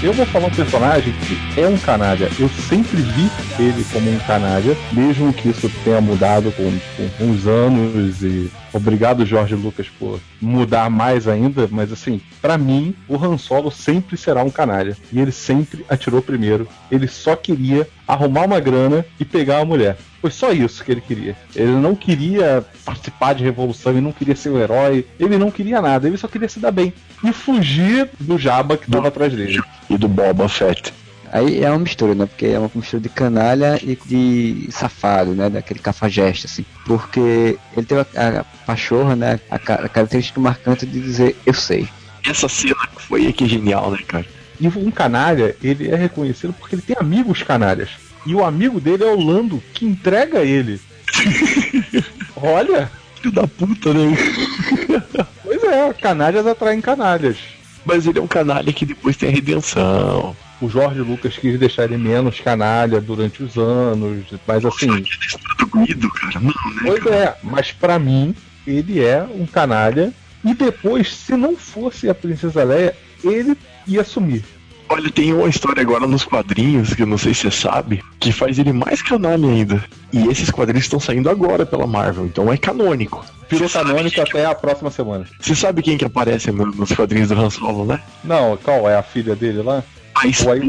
[0.03, 2.27] Eu vou falar um personagem que é um canalha.
[2.39, 3.29] Eu sempre vi
[3.59, 6.79] ele como um canalha, mesmo que isso tenha mudado com,
[7.17, 12.95] com uns anos e obrigado Jorge Lucas por mudar mais ainda, mas assim, para mim,
[13.07, 14.97] o Han Solo sempre será um canalha.
[15.11, 16.67] E ele sempre atirou primeiro.
[16.89, 19.97] Ele só queria arrumar uma grana e pegar a mulher.
[20.21, 21.35] Foi só isso que ele queria.
[21.55, 25.81] Ele não queria participar de revolução, ele não queria ser um herói, ele não queria
[25.81, 26.93] nada, ele só queria se dar bem.
[27.23, 29.59] E fugir do Jabba que estava atrás dele.
[29.89, 30.93] E do Boba Fett.
[31.31, 32.25] Aí é uma mistura, né?
[32.25, 35.49] Porque é uma mistura de canalha e de safado, né?
[35.49, 36.65] Daquele cafajeste, assim.
[36.85, 39.39] Porque ele teve a, a pachorra, né?
[39.49, 41.87] A, a, característica marcante de dizer, eu sei.
[42.27, 44.25] Essa cena foi aqui genial, né, cara?
[44.59, 47.89] E um canalha, ele é reconhecido porque ele tem amigos canalhas.
[48.25, 50.81] E o amigo dele é o Lando, que entrega ele.
[52.35, 52.91] Olha!
[53.15, 54.17] Filho da puta, né?
[55.43, 57.37] pois é, canalhas atraem canalhas.
[57.85, 60.35] Mas ele é um canalha que depois tem a redenção.
[60.61, 64.87] O Jorge Lucas quis deixar ele menos canalha durante os anos, mas assim.
[64.87, 66.39] cara.
[66.39, 67.15] Não, né, pois cara?
[67.15, 70.13] é, mas para mim, ele é um canalha.
[70.43, 74.43] E depois, se não fosse a Princesa Leia, ele ia sumir.
[74.89, 78.31] Olha, tem uma história agora nos quadrinhos, que eu não sei se você sabe, que
[78.31, 79.81] faz ele mais canalha ainda.
[80.11, 83.23] E esses quadrinhos estão saindo agora pela Marvel, então é canônico.
[83.49, 85.25] Virou canônico até a próxima semana.
[85.39, 88.01] Você sabe quem que aparece nos quadrinhos do Han Solo, né?
[88.23, 89.81] Não, qual é a filha dele lá?
[90.15, 90.59] A esposa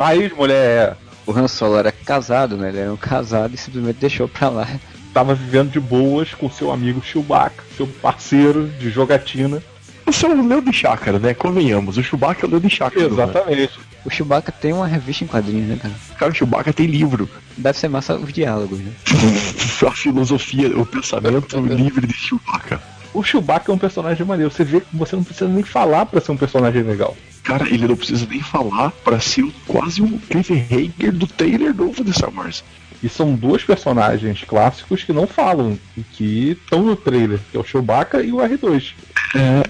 [0.00, 1.12] a, a ex-mulher é.
[1.24, 2.68] O Han Solo era casado, né?
[2.68, 4.68] Ele era um casado e simplesmente deixou pra lá.
[5.14, 9.62] Tava vivendo de boas com seu amigo Chewbacca, seu parceiro de jogatina.
[10.04, 11.32] Você é o Leo de Chácara, né?
[11.32, 13.06] Convenhamos, o Chewbacca é o Leo de Chácara.
[13.06, 13.78] Exatamente.
[14.04, 15.94] O Chewbacca tem uma revista em quadrinhos, né, cara?
[16.18, 17.28] Cara, o Chewbacca tem livro.
[17.56, 18.92] Deve ser massa os diálogos, né?
[19.86, 22.82] a filosofia, o pensamento livre de Chewbacca.
[23.14, 24.50] O Chewbacca é um personagem maneiro.
[24.50, 27.16] Você vê que você não precisa nem falar para ser um personagem legal.
[27.42, 32.12] Cara, ele não precisa nem falar para ser quase um cliffhanger do trailer novo de
[32.12, 32.64] Star Wars.
[33.02, 37.60] E são dois personagens clássicos que não falam e que estão no trailer, que é
[37.60, 38.94] o Chewbacca e o R2.
[39.34, 39.62] É.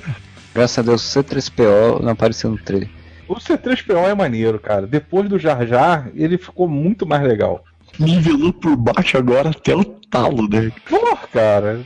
[0.55, 2.91] Graças a Deus, o C3PO não apareceu no trailer.
[3.27, 4.87] O C3PO é maneiro, cara.
[4.87, 7.65] Depois do Jar Jar, ele ficou muito mais legal.
[7.99, 10.71] Nivelou por baixo agora até o talo, né?
[10.89, 11.81] Pô, cara.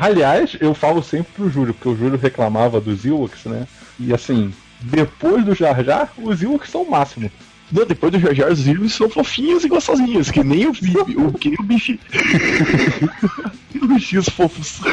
[0.00, 3.68] Aliás, eu falo sempre pro Júlio, porque o Júlio reclamava dos Ewoks, né?
[3.98, 7.30] E assim, depois do Jar Jar, os Ewoks são o máximo.
[7.70, 11.34] Não, depois do Jar Jar, os Ewoks são fofinhos e gostosinhos, que nem o, o,
[11.34, 11.98] que nem o bicho.
[13.78, 14.80] os bichinhos fofos.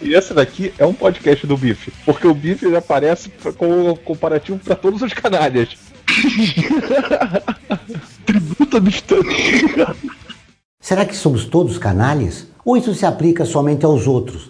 [0.00, 4.58] E esse daqui é um podcast do Bife, porque o Bife ele aparece com comparativo
[4.58, 5.76] para todos os canalhas.
[8.24, 9.34] Tributa Bistani.
[10.88, 12.46] Será que somos todos canalhas?
[12.64, 14.48] Ou isso se aplica somente aos outros?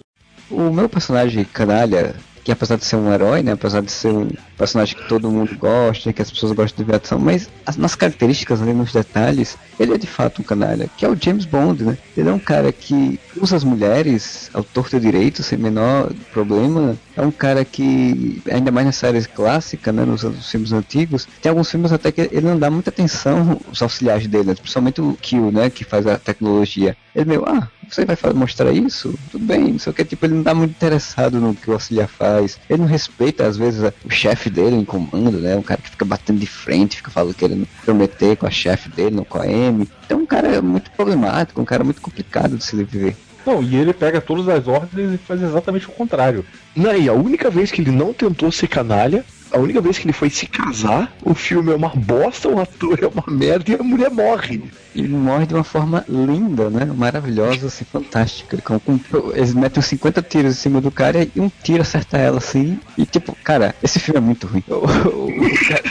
[0.49, 4.29] O meu personagem canalha, que apesar de ser um herói, né, apesar de ser um
[4.59, 7.95] personagem que todo mundo gosta, que as pessoas gostam de ver ação, mas as, nas
[7.95, 11.83] características, ali nos detalhes, ele é de fato um canalha, que é o James Bond,
[11.85, 11.97] né?
[12.15, 16.97] Ele é um cara que usa as mulheres ao torto e direito, sem menor problema.
[17.15, 21.49] É um cara que, ainda mais nas séries clássicas, né, nos, nos filmes antigos, tem
[21.49, 25.17] alguns filmes até que ele não dá muita atenção aos auxiliares dele, né, principalmente o
[25.21, 26.97] Kill, né, que faz a tecnologia.
[27.15, 29.17] Ele meio, ah, você vai mostrar isso?
[29.31, 31.73] Tudo bem, não sei o que, tipo, ele não tá muito interessado no que o
[31.73, 32.59] auxiliar faz.
[32.69, 34.09] Ele não respeita, às vezes, o
[34.49, 35.55] chefe dele em comando, né?
[35.55, 39.15] Um cara que fica batendo de frente, fica falando, querendo prometer com a chefe dele
[39.15, 39.85] no COM.
[40.05, 43.15] Então, um cara muito problemático, um cara muito complicado de se viver.
[43.45, 46.45] Não, e ele pega todas as ordens e faz exatamente o contrário.
[46.75, 50.05] Não, e a única vez que ele não tentou ser canalha, a única vez que
[50.05, 53.75] ele foi se casar, o filme é uma bosta, o ator é uma merda e
[53.75, 54.61] a mulher morre.
[54.95, 56.85] Ele morre de uma forma linda, né?
[56.85, 58.55] Maravilhosa, assim, fantástica.
[58.55, 58.99] Ele, com, com,
[59.33, 62.79] eles metem uns 50 tiros em cima do cara e um tiro acerta ela, assim.
[62.97, 64.63] E tipo, cara, esse filme é muito ruim.
[64.67, 65.83] O, o, o cara...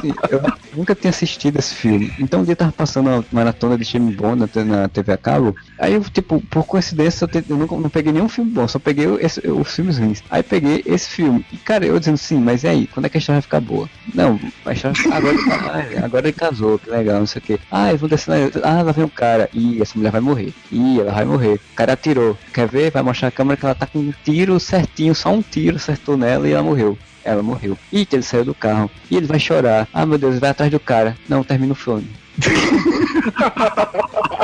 [0.00, 0.42] assim, eu
[0.74, 2.12] nunca tinha assistido esse filme.
[2.18, 5.54] Então um dia tava passando uma maratona de James Bond na TV a cabo.
[5.78, 8.78] Aí eu, tipo, por coincidência, eu, te, eu não, não, peguei nenhum filme bom, só
[8.78, 10.22] peguei esse, os filmes ruins.
[10.30, 11.44] Aí peguei esse filme.
[11.52, 12.86] E cara, eu dizendo sim, mas e aí?
[12.86, 13.88] Quando é que a história vai ficar boa?
[14.14, 17.60] Não, a história agora, ah, agora ele casou, que legal, não sei o que.
[17.70, 19.48] Ah, eu vou descer Ah, lá vem o cara.
[19.52, 20.52] Ih, essa mulher vai morrer.
[20.72, 21.54] Ih, ela vai morrer.
[21.72, 22.36] O cara atirou.
[22.52, 22.90] Quer ver?
[22.90, 26.16] Vai mostrar a câmera que ela tá com um tiro certinho, só um tiro acertou
[26.16, 26.96] nela e ela morreu.
[27.24, 27.76] Ela morreu.
[27.92, 28.90] Ih, ele saiu do carro.
[29.10, 29.88] E ele vai chorar.
[29.92, 31.16] Ah, meu Deus, vai atrás do cara.
[31.28, 32.08] Não, termina o filme.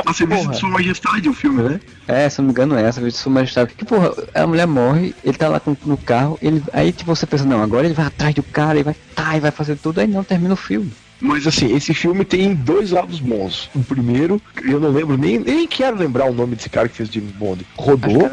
[0.05, 1.79] A serviço de Sua Majestade o filme, né?
[2.07, 3.73] É, se não me engano é, a serviço de Sua Majestade.
[3.73, 7.25] Que porra, a mulher morre, ele tá lá com, no carro, ele, aí tipo, você
[7.25, 9.99] pensa, não, agora ele vai atrás do cara, ele vai, tá, e vai fazer tudo,
[9.99, 10.91] aí não termina o filme.
[11.19, 13.69] Mas assim, esse filme tem dois lados bons.
[13.73, 17.09] O primeiro, eu não lembro nem, nem quero lembrar o nome desse cara que fez
[17.09, 17.65] James Bond.
[17.75, 18.29] Rodou.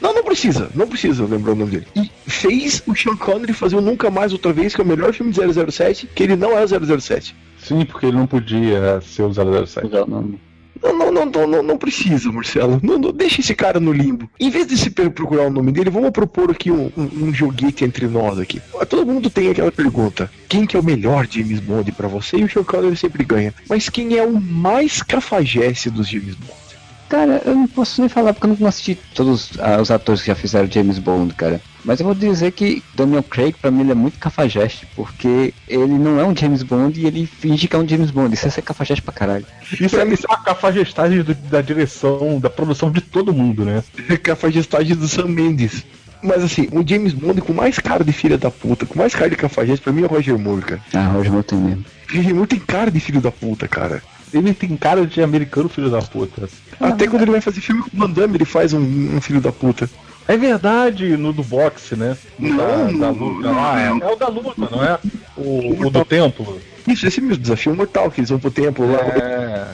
[0.00, 1.86] Não, não precisa, não precisa lembrar o nome dele.
[1.96, 5.12] E fez o Sean Connery fazer o Nunca Mais Outra Vez, que é o melhor
[5.12, 5.40] filme de
[5.72, 7.34] 007, que ele não é o 007.
[7.62, 9.32] Sim, porque ele não podia ser o
[9.66, 9.88] 007.
[9.90, 10.48] Não, não.
[10.80, 12.78] Não, não, não, não, não, não precisa, Marcelo.
[12.82, 14.30] Não, não, deixa esse cara no limbo.
[14.38, 17.84] Em vez de se procurar o nome dele, vamos propor aqui um, um, um joguete
[17.84, 18.62] entre nós aqui.
[18.88, 22.36] Todo mundo tem aquela pergunta: quem que é o melhor James Bond para você?
[22.36, 23.52] E o Sean Connery sempre ganha.
[23.68, 26.67] Mas quem é o mais cafajeste dos James Bond?
[27.08, 30.26] Cara, eu não posso nem falar porque eu não assisti todos ah, os atores que
[30.26, 31.60] já fizeram James Bond, cara.
[31.84, 35.86] Mas eu vou dizer que Daniel Craig, pra mim, ele é muito cafajeste, porque ele
[35.86, 38.34] não é um James Bond e ele finge que é um James Bond.
[38.34, 39.46] Isso é ser cafajeste pra caralho.
[39.80, 43.82] Isso é, isso é a cafajestagem do, da direção, da produção de todo mundo, né?
[44.08, 45.84] É cafajestagem do Sam Mendes.
[46.22, 49.30] Mas assim, o James Bond com mais cara de filha da puta, com mais cara
[49.30, 50.80] de cafajeste, pra mim é o Roger Moore, cara.
[50.92, 51.84] Ah, Roger Moore tem mesmo.
[52.12, 54.02] Roger Moore tem cara de filho da puta, cara.
[54.32, 56.48] Ele tem cara de americano filho da puta.
[56.80, 59.40] Até quando ele vai fazer filme com o Van Damme, ele faz um, um filho
[59.40, 59.88] da puta.
[60.26, 62.16] É verdade, no do boxe, né?
[62.38, 63.48] Não, da, no- da luta.
[63.52, 64.98] não, Ah, é, é o da luta, não é?
[65.36, 66.60] O, o do templo.
[66.86, 69.66] Isso, esse mesmo desafio mortal, que eles vão pro templo lá, É.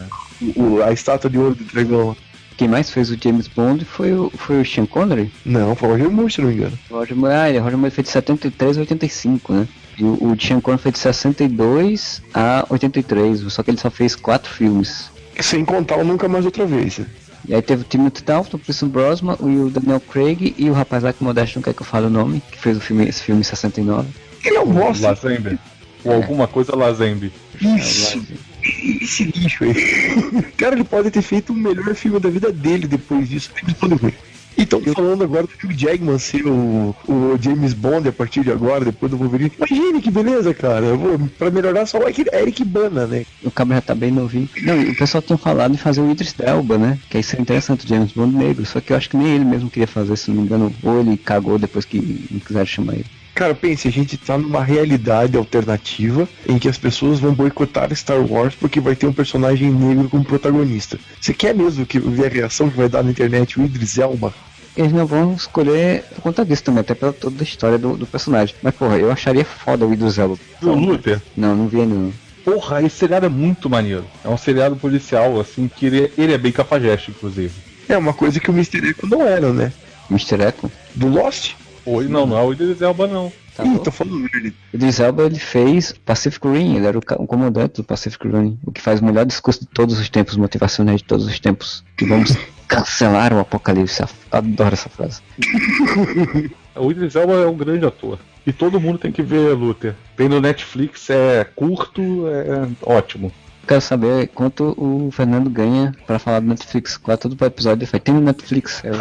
[0.56, 2.16] o- a estátua de ouro do dragão.
[2.56, 5.32] Quem mais fez o James Bond foi o, foi o Sean Connery.
[5.44, 6.78] Não, foi o Roger Moore, se não me engano.
[6.88, 9.66] Roger Moore, ah, ele- o Roger Moore foi de 73 a 85, né?
[9.98, 14.16] E o, o Sean Connery foi de 62 a 83, só que ele só fez
[14.16, 15.10] quatro filmes.
[15.40, 16.98] Sem contar o Nunca Mais Outra Vez.
[16.98, 17.06] né?
[17.46, 21.02] E aí teve o Timothy Dalton, o Brosnan, e o Daniel Craig e o rapaz
[21.02, 23.06] lá que o Modesto não quer que eu fale o nome, que fez o filme,
[23.06, 24.08] esse filme em 69.
[24.44, 25.08] Ele é um bosta.
[25.08, 25.58] Lazembe.
[26.04, 27.32] Ou alguma coisa Lazembe.
[27.60, 28.22] Isso.
[28.62, 30.42] Esse lixo aí.
[30.56, 33.50] Cara, ele pode ter feito o melhor filme da vida dele depois disso.
[33.56, 34.12] É ruim.
[34.56, 38.52] E estão falando agora do Hugh Jackman ser o, o James Bond a partir de
[38.52, 39.50] agora, depois do Wolverine.
[39.56, 40.94] Imagine que beleza, cara.
[40.94, 43.24] Vou, pra melhorar só o Eric- Bana, né?
[43.42, 44.48] O cabra já tá bem novinho.
[44.62, 46.98] Não, e o pessoal tinha falado em fazer o Idris Elba, né?
[47.10, 48.64] Que aí seria interessante, o James Bond negro.
[48.64, 50.72] Só que eu acho que nem ele mesmo queria fazer, se não me engano.
[50.82, 53.06] Ou ele cagou depois que não quiseram chamar ele.
[53.34, 58.20] Cara, pense, a gente tá numa realidade alternativa em que as pessoas vão boicotar Star
[58.20, 60.98] Wars porque vai ter um personagem negro como protagonista.
[61.20, 64.32] Você quer mesmo que ver a reação que vai dar na internet o Idris Elba?
[64.76, 68.06] Eles não vão escolher por conta disso também, até pela toda a história do, do
[68.06, 68.54] personagem.
[68.62, 70.38] Mas, porra, eu acharia foda o Idris Elba.
[70.60, 71.20] Viu o Luther?
[71.36, 72.12] Não, não vi ainda não.
[72.44, 74.04] Porra, esse seriado é muito maneiro.
[74.24, 77.52] É um seriado policial, assim, que ele, ele é bem cafajeste, inclusive.
[77.88, 78.90] É uma coisa que o Mr.
[78.90, 79.72] Echo não era, né?
[80.10, 80.42] Mr.
[80.42, 80.70] Echo?
[80.94, 81.54] Do Lost?
[81.86, 83.32] Oi, não, não é o Idris Elba, não.
[83.56, 84.24] Tá Ih, tô falando.
[84.24, 88.58] O Idris Elba, ele fez Pacific Rim, ele era o, o comandante do Pacific Rim,
[88.64, 91.84] o que faz o melhor discurso de todos os tempos, motivacionais de todos os tempos.
[91.96, 94.02] Que vamos cancelar o apocalipse.
[94.30, 95.20] Adoro essa frase.
[96.76, 98.18] O Idris Elba é um grande ator.
[98.46, 99.94] E todo mundo tem que ver Luther.
[100.16, 103.32] Tem no Netflix, é curto, é ótimo.
[103.66, 106.96] Quero saber quanto o Fernando ganha pra falar do Netflix.
[106.96, 108.82] Quase todo o episódio ele fala, tem no Netflix.
[108.84, 108.94] Eu,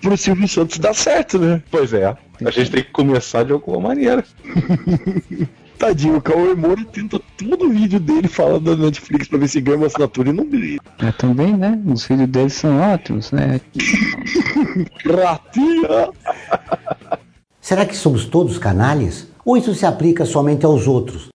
[0.00, 1.62] Pro Silvio Santos dá certo, né?
[1.70, 2.06] Pois é.
[2.44, 4.24] A gente tem que começar de alguma maneira.
[5.78, 9.78] Tadinho, o Cauê Moura tenta todo vídeo dele falando da Netflix pra ver se ganha
[9.78, 10.78] uma assinatura e não ganha.
[11.00, 11.80] é, também, né?
[11.86, 13.60] Os vídeos deles são ótimos, né?
[15.04, 16.10] Ratinha!
[17.60, 19.28] Será que somos todos canalhas?
[19.44, 21.31] Ou isso se aplica somente aos outros?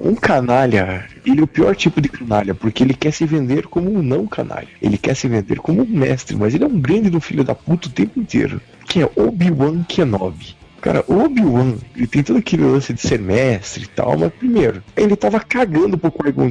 [0.00, 3.92] Um canalha, ele é o pior tipo de canalha, porque ele quer se vender como
[3.92, 4.68] um não canalha.
[4.80, 7.54] Ele quer se vender como um mestre, mas ele é um grande do filho da
[7.54, 8.62] puta o tempo inteiro.
[8.86, 10.56] Que é Obi-Wan Kenobi.
[10.80, 15.14] Cara, Obi-Wan, ele tem todo aquele lance de ser mestre e tal, mas primeiro, ele
[15.14, 16.46] tava cagando pro Qui-Gon.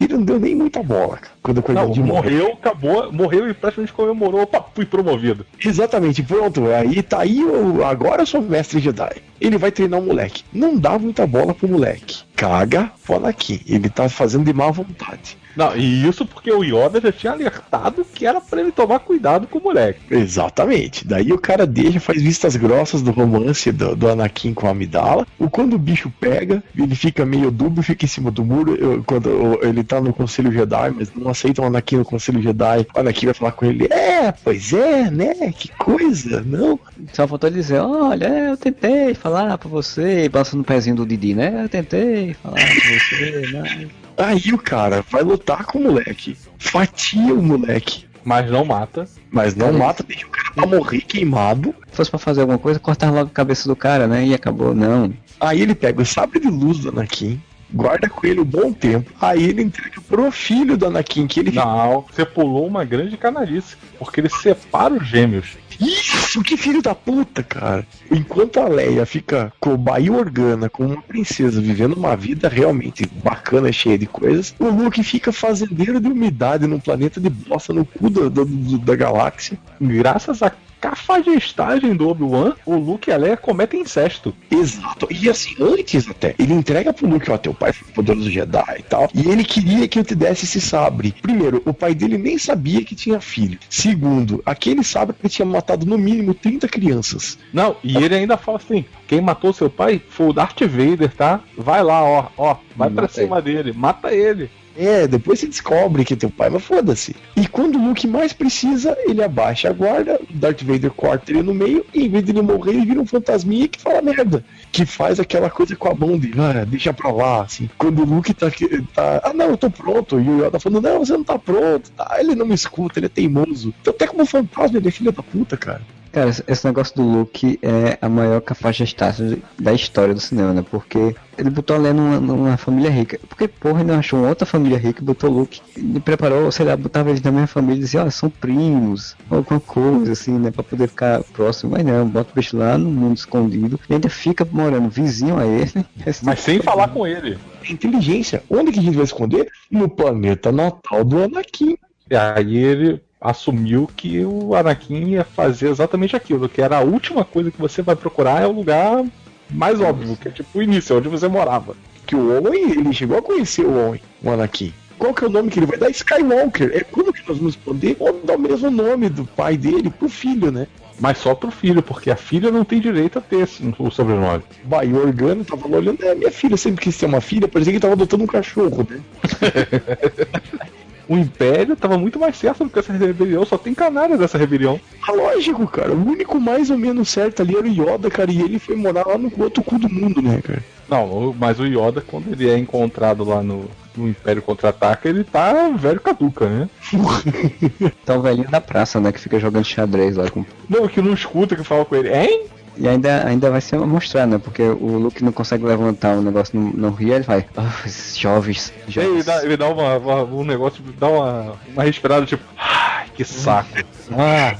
[0.00, 2.52] Ele não deu nem muita bola cara, quando o Qui-Gon Não, morreu.
[2.52, 4.42] acabou, morreu e praticamente comemorou.
[4.42, 5.44] Opa, fui promovido.
[5.64, 6.66] Exatamente, pronto.
[6.70, 9.16] Aí tá aí, o, agora eu sou mestre Jedi.
[9.40, 10.44] Ele vai treinar o moleque.
[10.52, 12.20] Não dá muita bola pro moleque.
[12.36, 13.60] Caga pro Anakin.
[13.66, 15.36] Ele tá fazendo de má vontade.
[15.54, 19.46] Não, e isso porque o Yoda já tinha alertado que era pra ele tomar cuidado
[19.46, 20.00] com o moleque.
[20.10, 21.06] Exatamente.
[21.06, 25.26] Daí o cara deixa, faz vistas grossas do romance do, do Anakin com a Amidala.
[25.38, 28.74] O quando o bicho pega, ele fica meio dúbio, fica em cima do muro.
[28.76, 32.40] eu- quando o- ele tá no Conselho Jedi, mas não aceitam o Anakin no Conselho
[32.40, 32.86] Jedi.
[32.94, 35.34] O Anakin vai falar com ele: É, pois é, né?
[35.52, 36.78] Que coisa, não.
[37.12, 41.34] Só faltou ele dizer, olha, eu tentei falar pra você, balançando o pezinho do Didi,
[41.34, 41.64] né?
[41.64, 43.88] Eu tentei falar pra você, mas...
[44.18, 49.08] Aí o cara vai lutar com o moleque, fatia o moleque, Mas não mata.
[49.30, 51.74] mas não mata, deixa o cara pra morrer queimado.
[51.90, 54.26] Se fosse pra fazer alguma coisa, cortava logo a cabeça do cara, né?
[54.26, 55.12] E acabou, não.
[55.40, 57.40] Aí ele pega o sabre de luz do Anakin,
[57.72, 59.10] guarda com ele um bom tempo.
[59.20, 61.52] Aí ele entrega pro filho do Anakin, que ele.
[61.52, 63.76] Não, você pulou uma grande canalice.
[63.98, 65.56] Porque ele separa os gêmeos.
[65.80, 67.86] Isso, que filho da puta, cara.
[68.10, 73.98] Enquanto a Leia fica cobaia organa, com uma princesa, vivendo uma vida realmente bacana, cheia
[73.98, 78.22] de coisas, o Luke fica fazendeiro de umidade num planeta de bosta no cu da,
[78.22, 79.58] da, do- da galáxia.
[79.80, 80.52] Graças à
[80.82, 84.34] cafajestagem do Obi-Wan, o Luke e a Leia cometem incesto.
[84.50, 85.06] Exato.
[85.08, 88.82] E assim, antes até, ele entrega pro Luke, ó, teu pai foi poderoso Jedi e
[88.82, 89.08] tal.
[89.14, 91.14] E ele queria que eu te desse esse sabre.
[91.22, 93.60] Primeiro, o pai dele nem sabia que tinha filho.
[93.70, 97.38] Segundo, aquele sabre ele tinha matado no mínimo 30 crianças.
[97.52, 101.40] Não, e ele ainda fala assim: quem matou seu pai foi o Darth Vader, tá?
[101.56, 104.50] Vai lá, ó, ó, vai pra Mata cima dele, mata ele.
[104.76, 107.14] É, depois você descobre que é teu pai, mas foda-se.
[107.36, 111.54] E quando o Luke mais precisa, ele abaixa a guarda, Darth Vader corta ele no
[111.54, 114.44] meio, e em vez de ele morrer, ele vira um fantasminha que fala merda.
[114.70, 117.68] Que faz aquela coisa com a mão de, ah, deixa pra lá, assim.
[117.76, 118.48] Quando o Luke tá,
[118.94, 121.90] tá ah não, eu tô pronto, e o Yoda falando, não, você não tá pronto,
[121.90, 122.16] tá?
[122.18, 123.74] Ele não me escuta, ele é teimoso.
[123.80, 125.82] Então até como fantasma, ele é filho da puta, cara.
[126.12, 130.64] Cara, esse- negócio do Luke é a maior cafajestagem da história do cinema, né?
[130.70, 133.18] Porque ele botou a Leia numa, numa família rica.
[133.28, 135.60] Porque, porra, ele não achou uma outra família rica e botou o Luke.
[135.76, 139.58] Ele preparou, sei lá, botava eles na mesma família e dizia, ó, são primos, alguma
[139.58, 140.50] coisa assim, né?
[140.50, 141.72] Pra poder ficar próximo.
[141.72, 145.46] Mas não, bota o bicho lá no mundo escondido e ainda fica morando vizinho a
[145.46, 145.72] ele.
[146.22, 147.38] Mas sem falar com ele.
[147.68, 148.42] Inteligência.
[148.50, 149.48] Onde que a gente vai esconder?
[149.70, 151.76] No planeta natal do Anakin.
[152.10, 157.24] E aí ele assumiu que o Anakin ia fazer exatamente aquilo, que era a última
[157.24, 159.04] coisa que você vai procurar é o lugar
[159.48, 161.76] mais óbvio, que é tipo o início, onde você morava.
[162.06, 164.72] que o Owen, ele chegou a conhecer o Owen, o Anakin.
[164.98, 165.90] Qual que é o nome que ele vai dar?
[165.90, 166.70] Skywalker.
[166.74, 170.52] É como que nós vamos poder dar o mesmo nome do pai dele pro filho,
[170.52, 170.66] né?
[171.00, 174.44] Mas só pro filho, porque a filha não tem direito a ter esse, o sobrenome.
[174.64, 177.48] Bah, e o Organo tava lá olhando, é, minha filha sempre quis ter uma filha,
[177.48, 179.00] parecia que tava adotando um cachorro, né?
[181.08, 184.80] O Império tava muito mais certo do que essa rebelião, só tem canalha dessa rebelião.
[185.06, 185.92] Ah, lógico, cara.
[185.92, 189.06] O único mais ou menos certo ali era o Yoda, cara, e ele foi morar
[189.06, 190.62] lá no outro cu do mundo, né, cara?
[190.88, 195.70] Não, mas o Yoda, quando ele é encontrado lá no, no Império Contra-Ataca, ele tá
[195.70, 196.68] velho caduca, né?
[198.04, 199.12] Tá o velhinho da praça, né?
[199.12, 200.44] Que fica jogando xadrez lá com.
[200.68, 202.46] Não, que não escuta que fala com ele, hein?
[202.76, 204.38] E ainda, ainda vai ser mostrado, né?
[204.38, 207.44] Porque o Luke não consegue levantar o negócio no, no rio, ele vai.
[207.56, 208.72] Ah, esses jovens.
[208.86, 209.24] Ele jovens.
[209.26, 213.68] dá, ele dá uma, uma- um negócio, dá uma, uma respirada, tipo, ai, que saco.
[214.16, 214.54] Ah,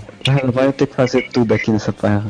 [0.53, 2.27] vai ter que fazer tudo aqui nessa parra.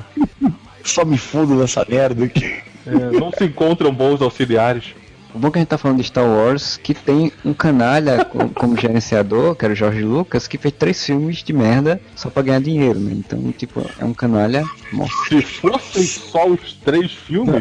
[0.84, 2.60] Só me fundo nessa merda aqui.
[2.86, 4.94] É, não se encontram bons auxiliares.
[5.34, 8.48] O bom que a gente tá falando de Star Wars, que tem um canalha co-
[8.50, 12.42] como gerenciador, que era o Jorge Lucas, que fez três filmes de merda só pra
[12.42, 13.12] ganhar dinheiro, né?
[13.14, 15.12] Então, tipo, é um canalha morto.
[15.28, 17.54] Se fossem só os três filmes.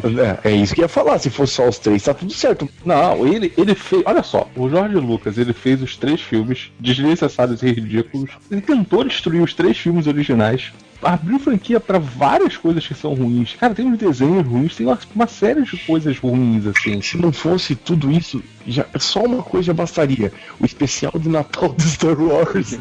[0.44, 2.68] É, é isso que eu ia falar, se fosse só os três, tá tudo certo.
[2.86, 4.02] Não, ele, ele fez.
[4.06, 8.32] Olha só, o Jorge Lucas ele fez os três filmes desnecessários e ridículos.
[8.52, 10.74] Ele tentou destruir os três filmes originais.
[11.02, 13.56] Abriu franquia pra várias coisas que são ruins.
[13.60, 17.02] Cara, tem uns desenhos ruins, tem uma, uma série de coisas ruins, assim.
[17.02, 20.32] Se não fosse tudo isso, já, só uma coisa já bastaria.
[20.60, 22.78] O especial de Natal do Star Wars.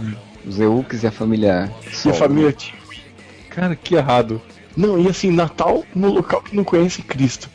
[0.46, 1.70] Os Ewoks e a família.
[2.04, 2.72] E a família T.
[3.50, 4.40] Cara, que errado.
[4.76, 7.50] Não, e assim, Natal no local que não conhece Cristo.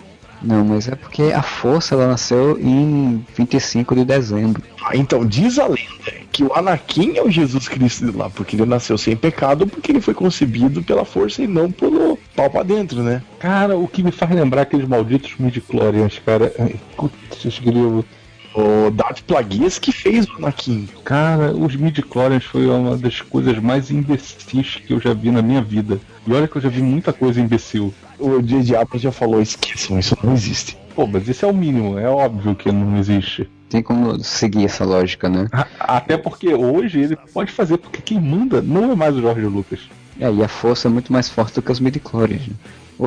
[0.45, 4.61] Não, mas é porque a força ela nasceu em 25 de dezembro.
[4.83, 8.55] Ah, então diz a lenda que o Anakin é o Jesus Cristo de lá, porque
[8.55, 12.61] ele nasceu sem pecado, porque ele foi concebido pela força e não pelo pau pra
[12.61, 13.23] dentro, né?
[13.39, 16.53] Cara, o que me faz lembrar aqueles malditos midichlorians, cara.
[16.59, 18.05] Ai, Putz, grilo.
[18.53, 20.87] O Darth Plagueis que fez o Anakin.
[21.03, 25.61] Cara, os midichlorians foi uma das coisas mais imbecis que eu já vi na minha
[25.61, 25.99] vida.
[26.27, 27.93] E olha que eu já vi muita coisa imbecil.
[28.19, 28.75] O J.J.
[28.75, 30.77] Abrams já falou, esqueçam, isso não existe.
[30.95, 33.49] Pô, mas isso é o mínimo, é óbvio que não existe.
[33.69, 35.49] Tem como seguir essa lógica, né?
[35.79, 39.79] Até porque hoje ele pode fazer, porque quem manda não é mais o Jorge Lucas.
[40.19, 42.47] É, e a força é muito mais forte do que os midichlorians.
[42.47, 42.53] né?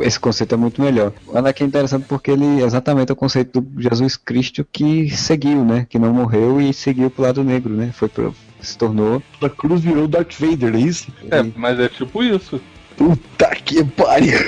[0.02, 1.12] Esse conceito é muito melhor.
[1.26, 5.64] O Anakin é interessante porque ele exatamente é o conceito do Jesus Cristo que seguiu,
[5.64, 5.86] né?
[5.88, 7.90] Que não morreu e seguiu pro lado negro, né?
[7.94, 9.22] Foi pro, se tornou.
[9.40, 11.10] A cruz virou Darth Vader, é isso?
[11.30, 12.60] É, mas é tipo isso.
[12.98, 14.38] Puta que pariu.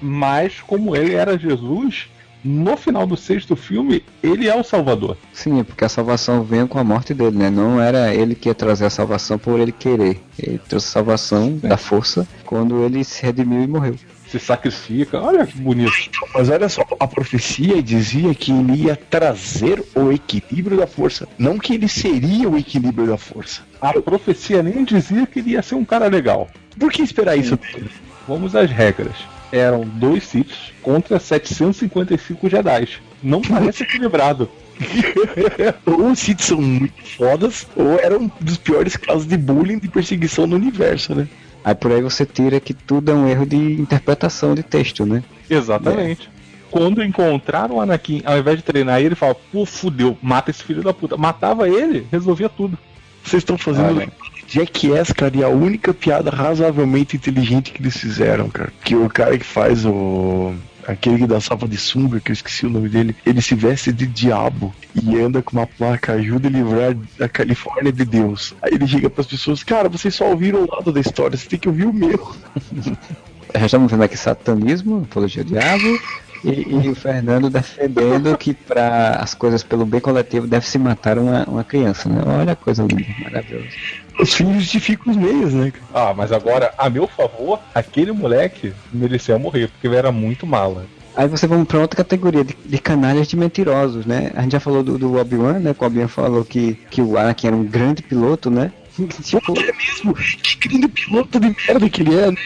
[0.00, 2.08] Mas como ele era Jesus,
[2.42, 5.16] no final do sexto filme, ele é o Salvador.
[5.32, 7.50] Sim, é porque a salvação veio com a morte dele, né?
[7.50, 10.22] Não era ele que ia trazer a salvação por ele querer.
[10.38, 13.96] Ele trouxe a salvação da força quando ele se redimiu e morreu.
[14.38, 15.92] Se sacrifica, olha que bonito.
[16.34, 21.58] Mas olha só, a profecia dizia que ele ia trazer o equilíbrio da força, não
[21.58, 23.62] que ele seria o equilíbrio da força.
[23.80, 26.48] A profecia nem dizia que ele ia ser um cara legal.
[26.78, 27.90] Por que esperar isso dele?
[28.28, 29.16] Vamos às regras.
[29.50, 32.88] Eram dois Siths contra 755 Jedi.
[33.22, 34.50] Não parece equilibrado.
[35.86, 39.88] ou os Sith são muito fodas, ou eram um dos piores casos de bullying de
[39.88, 41.26] perseguição no universo, né?
[41.66, 45.24] Aí por aí você tira que tudo é um erro de interpretação de texto, né?
[45.50, 46.30] Exatamente.
[46.70, 50.80] Quando encontraram o Anakin, ao invés de treinar ele, fala, pô, fudeu, mata esse filho
[50.80, 51.16] da puta.
[51.16, 52.78] Matava ele, resolvia tudo.
[53.24, 54.08] Vocês estão fazendo Olha.
[54.46, 58.72] Jackass, cara, e a única piada razoavelmente inteligente que eles fizeram, cara.
[58.84, 60.54] Que o cara que faz o.
[60.86, 64.06] Aquele que dançava de sunga, que eu esqueci o nome dele, ele se veste de
[64.06, 68.54] diabo e anda com uma placa, ajuda a livrar da Califórnia de Deus.
[68.62, 71.58] Aí ele chega pras pessoas, cara, vocês só ouviram o lado da história, você tem
[71.58, 72.34] que ouvir o meu.
[73.54, 75.98] Já estamos vendo aqui satanismo, apologia ao diabo,
[76.44, 81.18] e, e o Fernando defendendo que para as coisas pelo bem coletivo deve se matar
[81.18, 82.22] uma, uma criança, né?
[82.24, 83.68] Olha a coisa linda, maravilhosa.
[84.18, 85.72] Os fins justificam os meios, né?
[85.92, 90.86] Ah, mas agora, a meu favor, aquele moleque merecia morrer, porque ele era muito mala.
[91.16, 94.30] Aí você vamos para outra categoria de, de canalhas de mentirosos, né?
[94.34, 95.74] A gente já falou do, do Obi-Wan, né?
[95.74, 98.70] Que o Obi-Wan falou que, que o Anakin era um grande piloto, né?
[99.22, 102.36] tipo, É mesmo, que grande piloto de merda que ele é, né?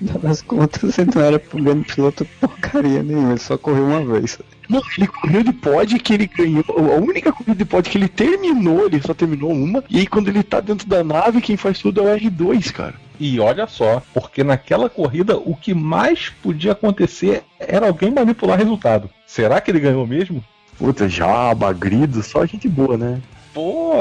[0.00, 4.38] Das contas, ele não era grande piloto porcaria nenhuma, ele só correu uma vez.
[4.68, 6.64] Não, ele correu de pod que ele ganhou.
[6.68, 9.82] A única corrida de pod que ele terminou, ele só terminou uma.
[9.88, 12.94] E aí quando ele tá dentro da nave, quem faz tudo é o R2, cara.
[13.18, 19.10] E olha só, porque naquela corrida o que mais podia acontecer era alguém manipular resultado.
[19.26, 20.44] Será que ele ganhou mesmo?
[20.78, 23.20] Puta, Jaba, Grido, só gente boa, né?
[23.52, 23.94] Pô,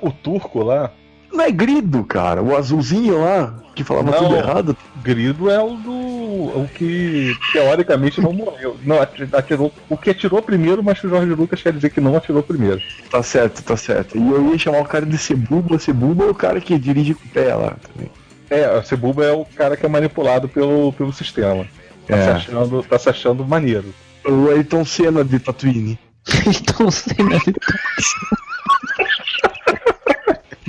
[0.00, 0.90] o turco lá.
[1.34, 2.42] Não é Grido, cara.
[2.42, 4.18] O azulzinho lá, que falava Não.
[4.18, 4.76] tudo errado.
[5.02, 5.90] Grido é o do.
[5.92, 8.76] o que teoricamente não morreu.
[8.84, 9.72] Não, ati- atirou.
[9.88, 12.80] O que atirou primeiro, mas que o Jorge Lucas quer dizer que não atirou primeiro.
[13.10, 14.16] Tá certo, tá certo.
[14.16, 15.78] E eu ia chamar o cara de Cebuba.
[15.78, 18.10] Cebuba é o cara que dirige com o pé lá também.
[18.48, 21.66] É, o Cebuba é o cara que é manipulado pelo, pelo sistema.
[22.06, 22.22] Tá, É.
[22.22, 23.92] se achando, tá se achando maneiro.
[24.24, 25.98] O Ayrton Senna de Tatooine.
[26.46, 27.54] então, cena de...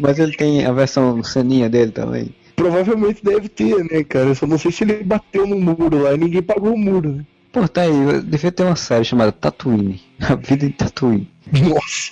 [0.05, 2.29] Mas ele tem a versão ceninha dele também.
[2.55, 4.27] Provavelmente deve ter, né, cara?
[4.27, 7.11] Eu só não sei se ele bateu no muro lá e ninguém pagou o muro,
[7.11, 7.25] né?
[7.51, 10.01] Pô, tá aí, devia ter uma série chamada Tatooine.
[10.21, 11.29] A vida em Tatooine.
[11.51, 12.11] Nossa.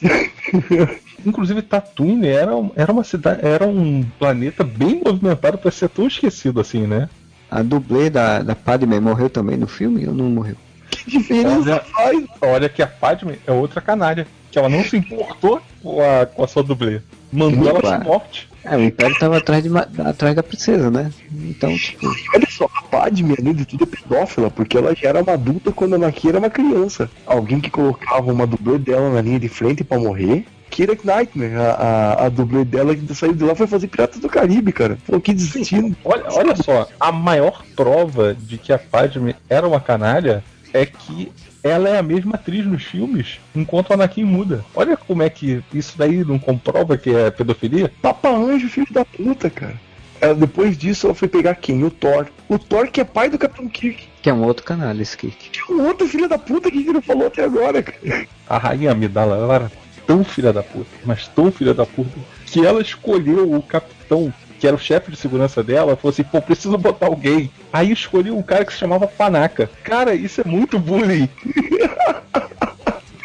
[1.26, 6.08] Inclusive, Tatooine era, um- era uma cidade, era um planeta bem movimentado pra ser tão
[6.08, 7.10] esquecido assim, né?
[7.50, 10.56] A dublê da, da Padme morreu também no filme ou não morreu?
[10.90, 12.26] Que diferença Olha, faz?
[12.42, 16.44] olha que a Padme é outra canalha, que ela não se importou com a, com
[16.44, 17.02] a sua dublê.
[17.34, 18.50] Mandou ela de morte.
[18.64, 21.12] É, o Império tava atrás, de, atrás da princesa, né?
[21.34, 25.22] Então, tipo, Olha só, a Padme, além de tudo, é pedófila, porque ela já era
[25.22, 27.10] uma adulta quando a Anakin era uma criança.
[27.26, 30.46] Alguém que colocava uma dublê dela na linha de frente pra morrer.
[30.70, 34.30] Kira Knightman, a, a, a dublê dela que saiu de lá foi fazer Piratas do
[34.30, 34.98] Caribe, cara.
[35.06, 35.96] Pô, que destino.
[36.04, 41.32] Olha, olha só, a maior prova de que a Padme era uma canalha é que
[41.64, 44.66] ela é a mesma atriz nos filmes, enquanto o Anakin muda.
[44.76, 47.92] Olha como é que isso daí não comprova que é pedofilia.
[48.02, 49.80] Papa Anjo, filho da puta, cara.
[50.20, 51.84] Ela, depois disso, ela foi pegar quem?
[51.84, 52.28] O Thor.
[52.48, 54.08] O Thor que é pai do Capitão Kirk.
[54.22, 55.50] Que é um outro canal, esse Kirk.
[55.50, 58.28] Que é um outro filho da puta que a gente não falou até agora, cara.
[58.48, 59.72] A rainha Amidala, ela era
[60.06, 64.34] tão filha da puta, mas tão filha da puta, que ela escolheu o capitão,
[64.64, 67.52] que era o chefe de segurança dela, falou assim, pô, preciso botar alguém.
[67.74, 69.70] Aí escolheu um cara que se chamava Panaca.
[69.84, 71.28] Cara, isso é muito bullying.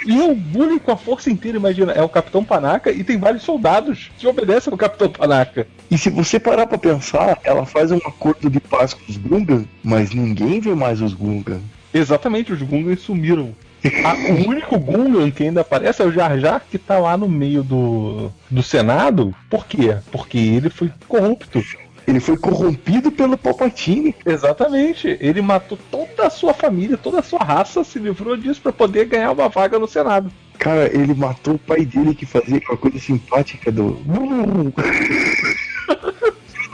[0.04, 1.92] E é um bullying com a força inteira, imagina.
[1.92, 5.68] É o Capitão Panaca e tem vários soldados que obedecem ao Capitão Panaca.
[5.90, 9.66] E se você parar pra pensar, ela faz um acordo de paz com os Gungan,
[9.84, 11.60] mas ninguém vê mais os Gungan.
[11.92, 13.54] Exatamente, os Gungans sumiram.
[13.84, 17.62] O único Gungan que ainda aparece é o Jar Jar, que tá lá no meio
[17.62, 19.34] do, do Senado.
[19.48, 19.96] Por quê?
[20.10, 21.62] Porque ele foi corrupto.
[22.06, 24.16] Ele foi corrompido pelo Palpatine.
[24.24, 25.18] Exatamente.
[25.20, 29.04] Ele matou toda a sua família, toda a sua raça, se livrou disso pra poder
[29.04, 30.32] ganhar uma vaga no Senado.
[30.58, 34.00] Cara, ele matou o pai dele que fazia aquela coisa simpática do.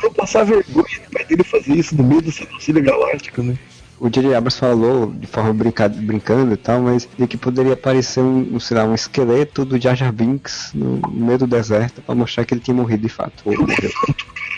[0.02, 3.58] Não passar vergonha do pai dele fazer isso no meio do Sinocília Galáctico, né?
[4.04, 4.34] O J.J.
[4.34, 8.60] Abrams falou de forma brincada, brincando e tal, mas de que poderia aparecer um, um,
[8.60, 12.52] sei lá, um esqueleto do Jar Jar Binks no, meio do deserto pra mostrar que
[12.52, 13.42] ele tinha morrido de fato.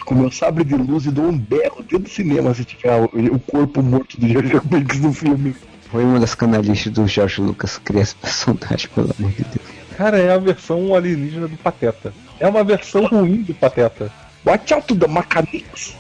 [0.05, 3.05] Com meu sabre de luz e dou um berro dentro do cinema se tiver o,
[3.05, 5.55] o corpo morto do Jar Jar Binks no filme.
[5.93, 9.67] Foi uma das canalistas do George Lucas criar esse personagem, pelo amor de Deus.
[9.97, 12.13] Cara, é a versão alienígena do Pateta.
[12.41, 14.11] É uma versão ruim do Pateta.
[14.45, 15.95] Watch out the mechanics.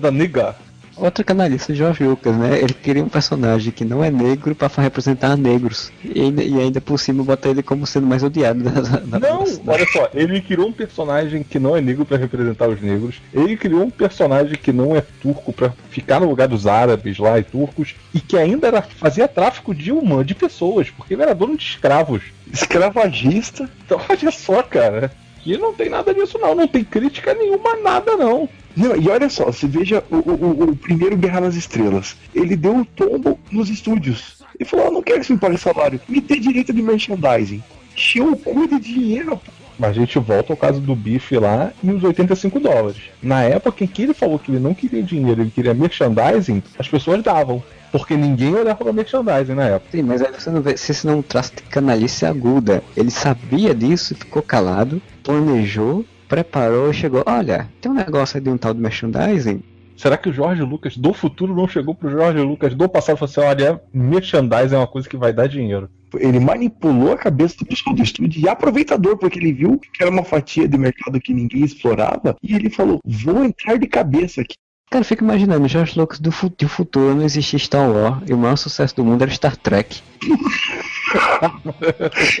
[0.00, 0.56] Da nigga.
[1.00, 2.58] Outro canalista, George Lucas, né?
[2.58, 5.92] Ele queria um personagem que não é negro pra representar negros.
[6.04, 9.44] E ainda, e ainda por cima botar ele como sendo mais odiado da, da Não,
[9.66, 13.22] olha só, ele criou um personagem que não é negro pra representar os negros.
[13.32, 17.38] Ele criou um personagem que não é turco pra ficar no lugar dos árabes lá
[17.38, 17.94] e turcos.
[18.12, 21.64] E que ainda era, fazia tráfico de humano, de pessoas, porque ele era dono de
[21.64, 22.22] escravos.
[22.52, 23.68] Escravagista.
[23.84, 25.12] Então olha só, cara.
[25.40, 28.48] Que não tem nada disso não, não tem crítica nenhuma, nada não.
[28.78, 32.16] Não, e olha só, você veja o, o, o primeiro Guerra nas Estrelas.
[32.32, 34.38] Ele deu um tombo nos estúdios.
[34.58, 37.60] Ele falou: ah, não quero que você me pague salário, me dê direito de merchandising.
[37.92, 39.50] Encheu o cu de dinheiro, pô.
[39.76, 43.02] Mas a gente volta ao caso do bife lá e os 85 dólares.
[43.20, 46.88] Na época em que ele falou que ele não queria dinheiro, ele queria merchandising, as
[46.88, 47.62] pessoas davam.
[47.90, 49.90] Porque ninguém olhava pra merchandising na época.
[49.92, 52.82] Sim, mas aí você não vê, se esse não é um traço de canalice aguda.
[52.96, 57.24] Ele sabia disso, ficou calado, planejou, preparou e chegou.
[57.26, 59.62] Olha, tem um negócio aí de um tal de merchandising.
[59.96, 63.18] Será que o Jorge Lucas do futuro não chegou pro Jorge Lucas do passado e
[63.18, 65.90] falou assim: olha, merchandising é uma coisa que vai dar dinheiro?
[66.14, 70.10] Ele manipulou a cabeça do pessoal do estúdio e aproveitador, porque ele viu que era
[70.10, 74.54] uma fatia de mercado que ninguém explorava, e ele falou: vou entrar de cabeça aqui.
[74.90, 78.38] Cara, eu fico imaginando, o Jorge Lucas do futuro não existia Star Wars e o
[78.38, 80.00] maior sucesso do mundo era Star Trek.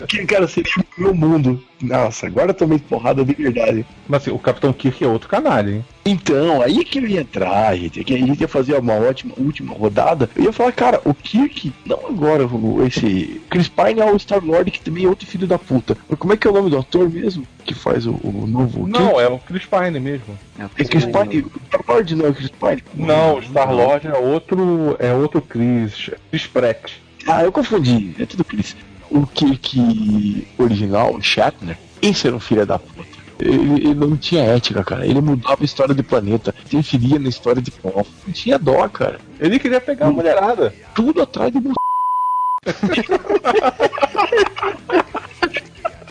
[0.08, 1.62] que cara seria o meu mundo.
[1.80, 3.86] Nossa, agora eu tomei porrada de verdade.
[4.08, 5.84] Mas assim, o Capitão Kirk é outro canalha, hein?
[6.04, 8.02] Então, aí que eu ia entrar, gente.
[8.02, 10.28] Que a gente ia fazer uma ótima última rodada.
[10.34, 13.40] Eu ia falar, cara, o Kirk, não agora, o- esse.
[13.50, 15.96] Chris Pine é o Star Lord, que também é outro filho da puta.
[16.08, 17.46] Mas como é que é o nome do ator mesmo?
[17.64, 18.86] Que faz o, o novo.
[18.88, 20.36] Não, é o Chris Pine mesmo.
[20.58, 21.42] É Chris Pine.
[21.42, 22.82] O Star Lord não é o Chris Pine?
[22.94, 24.96] Não, o Star Lord é outro.
[24.98, 26.10] é outro Chris.
[26.30, 26.92] Chris Pratt.
[27.28, 28.14] Ah, eu confundi.
[28.18, 28.74] É tudo Chris.
[29.10, 33.06] O Kirk original, o Shatner, esse era um filho da puta.
[33.38, 35.06] Ele, ele não tinha ética, cara.
[35.06, 38.06] Ele mudava a história do planeta, interferia na história de povo.
[38.26, 39.20] Não tinha dó, cara.
[39.38, 40.74] Ele queria pegar a mulherada.
[40.94, 41.58] Tudo atrás de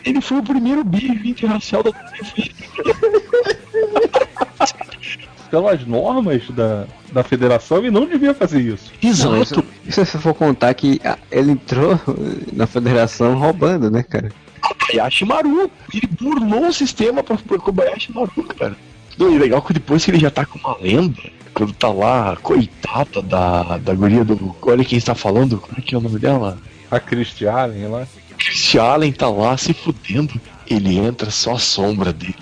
[0.05, 2.51] Ele foi o primeiro bicho interracial da TV.
[5.49, 8.91] Pelas normas da, da federação, ele não devia fazer isso.
[9.25, 10.99] Não, isso- Se você for contar que
[11.31, 11.99] ele entrou
[12.53, 14.31] na federação roubando, né, cara?
[14.61, 15.71] Kobayashi Maru.
[15.93, 18.75] Ele burlou o sistema pra, pra Kobayashi Maru, cara.
[19.17, 21.21] Não, e legal que depois que ele já tá com uma lenda,
[21.53, 24.55] quando tá lá, coitada da, da guria do.
[24.61, 26.57] Olha quem está falando, como é que é o nome dela?
[26.91, 28.07] A Christy Allen lá.
[28.37, 30.39] Christian Allen tá lá se fudendo.
[30.69, 32.35] Ele entra só a sombra dele.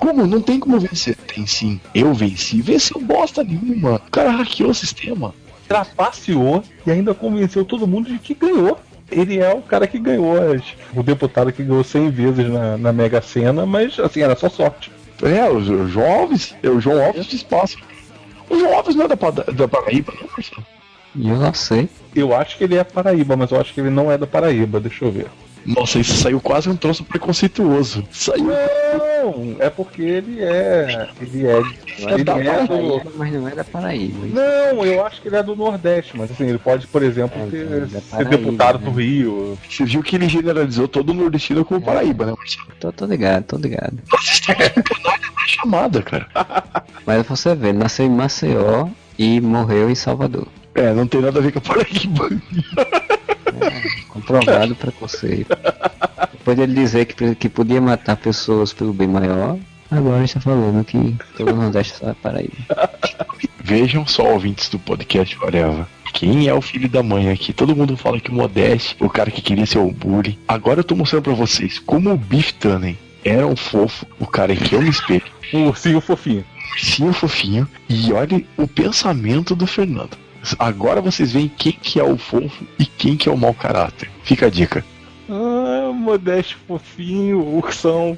[0.00, 0.26] Como?
[0.26, 1.14] Não tem como vencer.
[1.16, 1.80] Tem sim.
[1.94, 2.60] Eu venci.
[2.60, 3.96] Venceu bosta nenhuma.
[3.96, 5.34] O cara hackeou o sistema.
[5.68, 8.78] Trapaceou e ainda convenceu todo mundo de que ganhou.
[9.10, 10.62] Ele é o cara que ganhou, as-
[10.94, 14.90] o deputado que ganhou 100 vezes na, na Mega Sena, mas assim, era só sorte.
[15.22, 16.54] É, o, o João Alves.
[16.62, 17.76] É o João Alves de espaço.
[18.48, 20.64] O João Alves não é da, da Paraíba, não, Marcelo?
[21.16, 21.88] Eu não sei.
[22.14, 24.78] Eu acho que ele é Paraíba, mas eu acho que ele não é da Paraíba,
[24.80, 25.26] deixa eu ver.
[25.66, 28.04] Nossa, isso saiu quase um troço preconceituoso.
[28.10, 28.44] Saiu.
[28.46, 31.08] Não, é porque ele é.
[31.20, 31.60] Ele é.
[32.12, 34.26] Ele da é do, Paraíba, mas não é da Paraíba.
[34.26, 37.46] Não, eu acho que ele é do Nordeste, mas assim, ele pode, por exemplo, É,
[37.50, 38.84] ter- é da ser Paraíba, deputado né?
[38.86, 39.58] do Rio.
[39.68, 42.66] Você viu que ele generalizou todo o nordestino como Paraíba, né, Marcelo?
[42.80, 43.98] Tô, tô ligado, tô ligado.
[44.10, 46.26] Tá chamada, cara.
[47.06, 48.88] Mas você vê, ele nasceu em Maceió
[49.18, 50.46] e morreu em Salvador.
[50.74, 52.30] É, não tem nada a ver com a Paraíba.
[54.12, 55.56] Comprovado preconceito.
[56.32, 59.58] Depois dele dizer que, que podia matar pessoas pelo bem maior,
[59.90, 62.56] agora está falando que todo o Nordeste é Paraíba.
[63.62, 65.86] Vejam só, ouvintes do podcast Whatever.
[66.12, 67.52] Quem é o filho da mãe aqui?
[67.52, 70.38] Todo mundo fala que o Modeste, o cara que queria ser o bully.
[70.48, 74.52] Agora eu tô mostrando pra vocês como o Biff Tannen era um fofo, o cara
[74.52, 75.22] em que eu me espelho.
[75.52, 76.44] Um ursinho fofinho.
[76.72, 77.68] ursinho fofinho.
[77.88, 80.16] E olhe o pensamento do Fernando.
[80.58, 84.10] Agora vocês veem quem que é o fofo e quem que é o mau caráter.
[84.22, 84.84] Fica a dica.
[85.28, 88.16] Ah, modesto fofinho, ursão.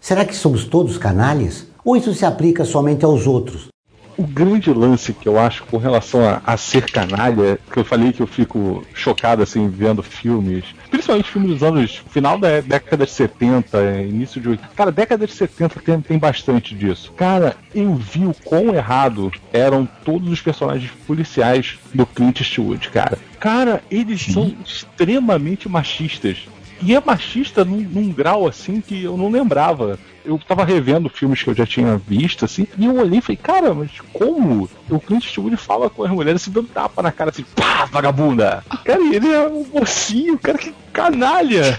[0.00, 1.66] Será que somos todos canalhas?
[1.84, 3.71] Ou isso se aplica somente aos outros?
[4.16, 8.12] O grande lance que eu acho com relação a, a ser canalha, que eu falei
[8.12, 13.10] que eu fico chocado assim vendo filmes, principalmente filmes dos anos final da década de
[13.10, 14.74] 70, início de 80.
[14.74, 17.12] Cara, década de 70 tem, tem bastante disso.
[17.16, 23.18] Cara, eu vi o quão errado eram todos os personagens policiais do Clint Eastwood, cara.
[23.40, 26.46] Cara, eles são extremamente machistas.
[26.82, 29.98] E é machista num, num grau assim que eu não lembrava.
[30.24, 33.36] Eu tava revendo filmes que eu já tinha visto, assim, e eu olhei e falei,
[33.36, 34.70] cara, mas como?
[34.88, 38.62] O Clint Eastwood fala com as mulheres se dando tapa na cara assim, pá, vagabunda!
[38.84, 41.76] Cara, ele é um mocinho, cara, que canalha!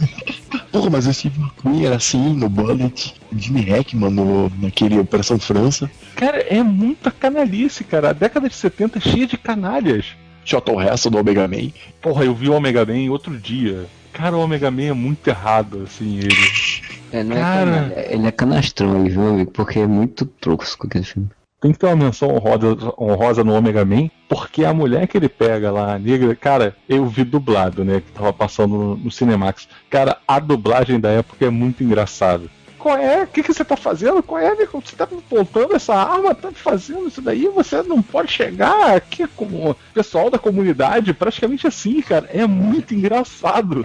[0.72, 5.38] Porra, mas o Steve McQueen era assim no Bullet, o Jimmy Hackman no, naquele Operação
[5.38, 8.10] França, Cara, é muita canalice, cara.
[8.10, 10.06] A década de 70 é cheia de canalhas.
[10.44, 11.70] Charlton Heston do Omega Man.
[12.00, 13.86] Porra, eu vi o Omega Man outro dia.
[14.14, 16.34] Cara, o Omega Man é muito errado, assim, ele.
[17.12, 17.64] É, não é Cara.
[17.64, 19.50] canalha, ele é canastrão aí, viu, amigo?
[19.50, 21.28] Porque é muito tosco aquele filme.
[21.60, 25.28] Tem que ter uma menção honrosa, honrosa no Omega Man, porque a mulher que ele
[25.28, 28.02] pega lá, a negra, cara, eu vi dublado, né?
[28.02, 29.66] Que tava passando no, no Cinemax.
[29.90, 32.48] Cara, a dublagem da época é muito engraçado.
[32.84, 33.22] Qual é?
[33.22, 34.22] O que, que você tá fazendo?
[34.22, 34.54] Qual é?
[34.54, 37.48] Você tá apontando essa arma, tá fazendo isso daí?
[37.48, 42.28] Você não pode chegar aqui com o pessoal da comunidade, praticamente assim, cara.
[42.30, 43.82] É muito engraçado.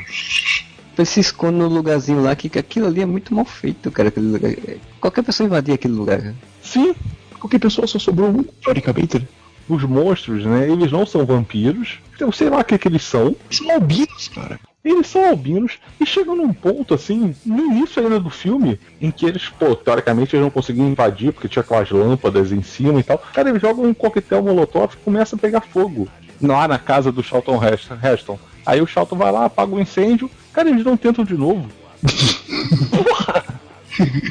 [1.05, 4.11] Se esconde no lugarzinho lá, que que aquilo ali é muito mal feito, cara.
[4.17, 4.51] Lugar.
[4.99, 6.35] Qualquer pessoa invadir aquele lugar, cara.
[6.61, 6.93] Sim,
[7.39, 9.25] Qualquer pessoa só sobrou um, teoricamente, né?
[9.69, 10.69] os monstros, né?
[10.69, 11.99] Eles não são vampiros.
[12.19, 13.33] Eu sei lá o que, que eles são.
[13.49, 14.59] São albinos, cara.
[14.83, 19.25] Eles são albinos e chegam num ponto assim, no início ainda do filme, em que
[19.25, 23.17] eles, pô, teoricamente eles não conseguiam invadir porque tinha aquelas lâmpadas em cima e tal.
[23.17, 26.07] Cara, eles jogam um coquetel molotov e começa a pegar fogo
[26.41, 27.59] lá na casa do Charlton
[28.01, 28.39] Heston.
[28.65, 30.31] Aí o Charlton vai lá, apaga o incêndio.
[30.53, 31.69] Cara, eles não tentam de novo.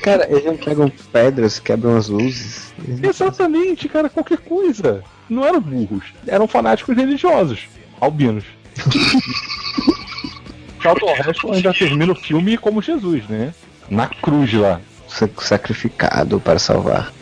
[0.03, 2.73] Cara, eles não pegam pedras, quebram as luzes.
[3.03, 5.05] Exatamente, cara, qualquer coisa.
[5.29, 7.69] Não eram burros, eram fanáticos religiosos,
[8.01, 8.45] albinos.
[10.81, 13.55] Charlton Heston ainda termina o filme como Jesus, né?
[13.91, 14.81] Na cruz lá.
[15.09, 17.12] sa- sacrificado para salvar.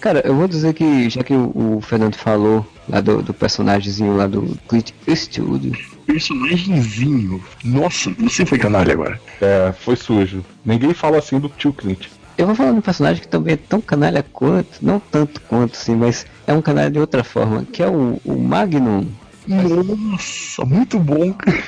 [0.00, 4.16] Cara, eu vou dizer que, já que o, o Fernando falou lá do, do personagemzinho
[4.16, 5.72] lá do Clint Eastwood,
[6.06, 7.42] Personagemzinho.
[7.64, 9.20] Nossa, você foi canalha agora.
[9.40, 10.44] É, foi sujo.
[10.64, 12.06] Ninguém fala assim do tio Clint.
[12.38, 15.74] eu vou falar de um personagem que também é tão canalha quanto, não tanto quanto,
[15.74, 19.06] assim, mas é um canalha de outra forma, que é o, o Magnum.
[19.48, 21.32] Nossa, muito bom.
[21.32, 21.64] Cara,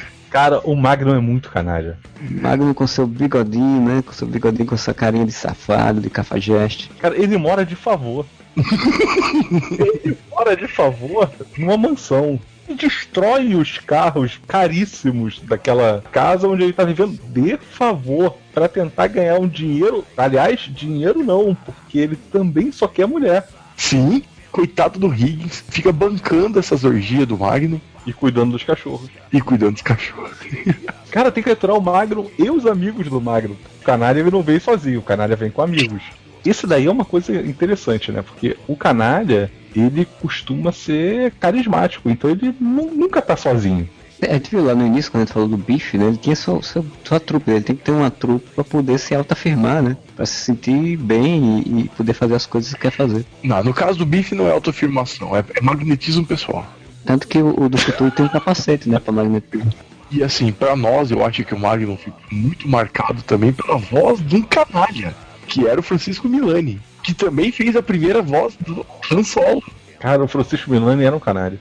[0.65, 1.99] o Magnum é muito canalha.
[2.21, 4.03] Magnum com seu bigodinho, né?
[4.03, 6.91] Com seu bigodinho com sua carinha de safado, de cafajeste.
[6.99, 8.27] Cara, ele mora de favor.
[10.05, 12.39] ele mora de favor numa mansão.
[12.69, 19.07] E destrói os carros caríssimos daquela casa onde ele tá vivendo de favor para tentar
[19.07, 20.05] ganhar um dinheiro.
[20.15, 23.49] Aliás, dinheiro não, porque ele também só quer mulher.
[23.75, 29.09] Sim, coitado do Higgins, fica bancando essas orgias do Magno E cuidando dos cachorros.
[29.33, 30.33] e cuidando dos cachorros.
[31.11, 33.57] Cara, tem que aturar o Magno e os amigos do Magno.
[33.81, 36.03] O Canalha ele não vem sozinho, o Canalha vem com amigos.
[36.45, 38.23] Isso daí é uma coisa interessante, né?
[38.23, 43.89] Porque o Canalha, ele costuma ser carismático, então ele nu- nunca tá sozinho.
[44.21, 46.07] É, A gente viu lá no início, quando a gente falou do bife, né?
[46.07, 49.15] Ele tinha sua, sua, sua trupe, ele tem que ter uma trupe pra poder se
[49.15, 49.97] autoafirmar, né?
[50.17, 53.25] Pra se sentir bem e, e poder fazer as coisas que quer fazer.
[53.43, 56.67] Não, no caso do Biff não é autoafirmação, é, é magnetismo pessoal.
[57.05, 58.99] Tanto que o, o do futuro tem um capacete, né?
[58.99, 59.73] Pra magnetismo.
[60.11, 64.27] E assim, pra nós, eu acho que o Magnum ficou muito marcado também pela voz
[64.27, 65.15] de um canalha,
[65.47, 69.63] que era o Francisco Milani, que também fez a primeira voz do Han Solo.
[70.01, 71.59] Cara, o Francisco Milani era um canário.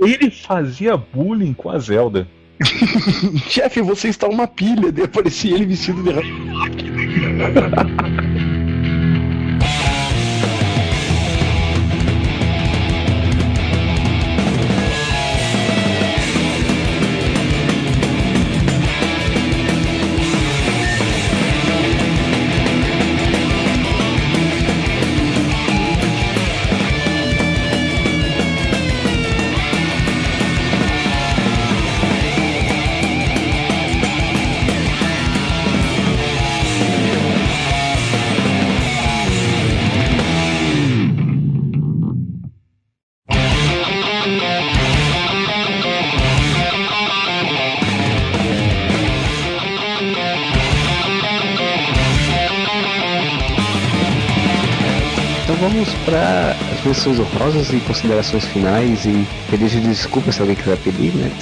[0.00, 2.26] Ele fazia bullying com a Zelda.
[3.48, 4.92] Chefe, você está uma pilha.
[4.92, 6.10] Daí aparecia ele vestido de
[56.10, 61.30] para as menções honrosas e considerações finais e pedir desculpa se alguém quiser pedir, né?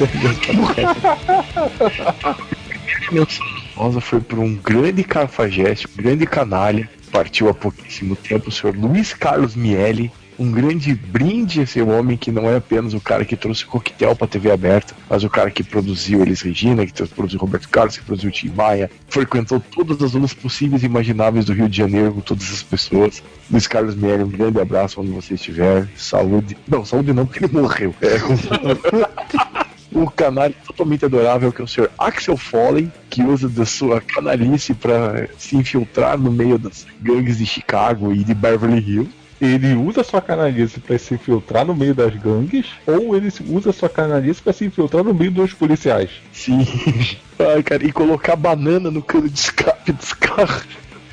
[3.10, 3.46] menção
[3.76, 8.76] honrosa foi por um grande cafajeste, um grande canalha, partiu há pouquíssimo tempo, o senhor
[8.76, 10.10] Luiz Carlos Miele.
[10.38, 14.14] Um grande brinde a esse homem que não é apenas o cara que trouxe coquetel
[14.14, 18.04] pra TV aberta, mas o cara que produziu Elis Regina, que produziu Roberto Carlos, que
[18.04, 22.20] produziu Tim Maia, frequentou todas as zonas possíveis e imagináveis do Rio de Janeiro com
[22.20, 23.20] todas as pessoas.
[23.50, 25.88] Luiz Carlos Miele, um grande abraço onde você estiver.
[25.96, 26.56] Saúde.
[26.68, 27.92] Não, saúde não, porque ele morreu.
[28.00, 28.34] É, com...
[30.02, 34.74] o canal totalmente adorável que é o senhor Axel Foley, que usa da sua canalice
[34.74, 39.10] para se infiltrar no meio das gangues de Chicago e de Beverly Hills.
[39.40, 43.88] Ele usa sua canalice para se infiltrar no meio das gangues, ou ele usa sua
[43.88, 46.10] canalice para se infiltrar no meio dos policiais.
[46.32, 46.66] Sim.
[47.38, 50.66] Ai, cara, e colocar banana no cano de escape dos carros.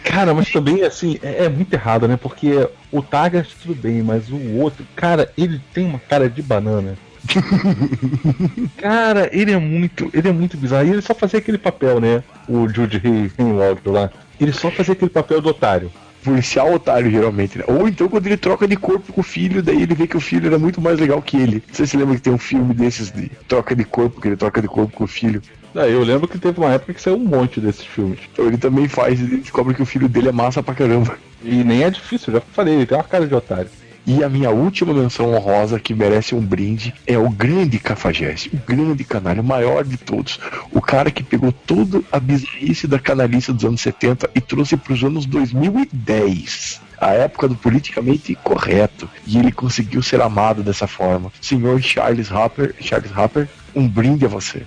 [0.03, 2.15] Cara, mas também, assim, é, é, muito errado, né?
[2.15, 6.95] Porque o Tagas tudo bem, mas o outro, cara, ele tem uma cara de banana.
[8.77, 10.87] cara, ele é muito, ele é muito bizarro.
[10.87, 12.23] E ele só fazia aquele papel, né?
[12.47, 13.01] O Jude
[13.37, 14.09] Rainwald lá.
[14.39, 15.91] Ele só fazia aquele papel do otário
[16.25, 17.59] policial otário, geralmente.
[17.59, 17.63] Né?
[17.67, 20.19] Ou então quando ele troca de corpo com o filho, daí ele vê que o
[20.19, 21.63] filho era muito mais legal que ele.
[21.71, 24.35] Sei se você lembra que tem um filme desses de troca de corpo, que ele
[24.35, 25.41] troca de corpo com o filho.
[25.75, 28.19] Ah, eu lembro que teve uma época que saiu um monte desses filmes.
[28.33, 31.17] Então ele também faz, ele descobre que o filho dele é massa pra caramba.
[31.43, 33.69] E nem é difícil, já falei, ele tem uma cara de otário.
[34.07, 38.57] E a minha última menção honrosa, que merece um brinde, é o grande Cafajeste, o
[38.57, 40.39] grande canalha, o maior de todos.
[40.71, 44.93] O cara que pegou toda a bizarrice da canalice dos anos 70 e trouxe para
[44.93, 49.09] os anos 2010 a época do politicamente correto.
[49.25, 51.31] E ele conseguiu ser amado dessa forma.
[51.41, 54.63] Senhor Charles Harper, Charles Harper, um brinde a você.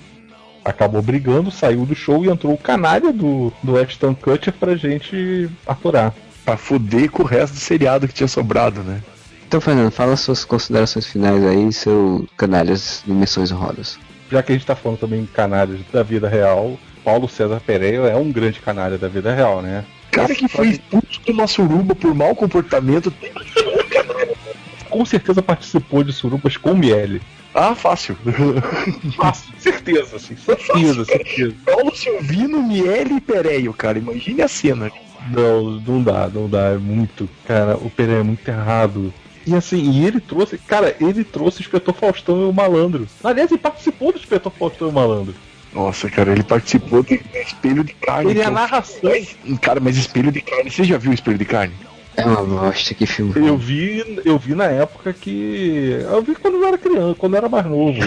[0.64, 5.48] Acabou brigando, saiu do show e entrou o canalha do, do Ashton Kutcher pra gente
[5.66, 6.12] aturar.
[6.44, 9.00] Pra fuder com o resto do seriado que tinha sobrado, né?
[9.48, 13.98] Então, Fernando, fala suas considerações finais aí, seu canalhas de menções rodas.
[14.30, 18.10] Já que a gente tá falando também em canalhas da vida real, Paulo César Pereira
[18.10, 19.86] é um grande canalha da vida real, né?
[20.10, 23.10] Cara que foi expulso de uma suruba por mau comportamento.
[24.90, 27.22] Com certeza participou de surubas com Miele.
[27.54, 28.18] Ah, fácil.
[29.16, 30.36] Fácil, certeza, sim.
[30.36, 31.54] Certeza, certeza.
[31.64, 33.98] Paulo Silvino, Miele e Pereio, cara.
[33.98, 34.92] Imagine a cena.
[35.30, 36.72] Não, não dá, não dá.
[36.72, 37.26] É muito.
[37.46, 39.10] Cara, o Pereira é muito errado.
[39.48, 43.08] E assim, e ele trouxe, cara, ele trouxe o Inspetor Faustão e o Malandro.
[43.24, 45.34] Aliás, ele participou do Inspetor Faustão e o Malandro.
[45.72, 48.30] Nossa, cara, ele participou do Espelho de Carne.
[48.30, 49.10] Ele é a narração.
[49.62, 51.74] Cara, mas Espelho de Carne, você já viu Espelho de Carne?
[52.18, 53.32] É uma bosta, que filme.
[53.36, 56.00] Eu vi, eu vi na época que.
[56.02, 57.98] Eu vi quando eu era criança, quando eu era mais novo.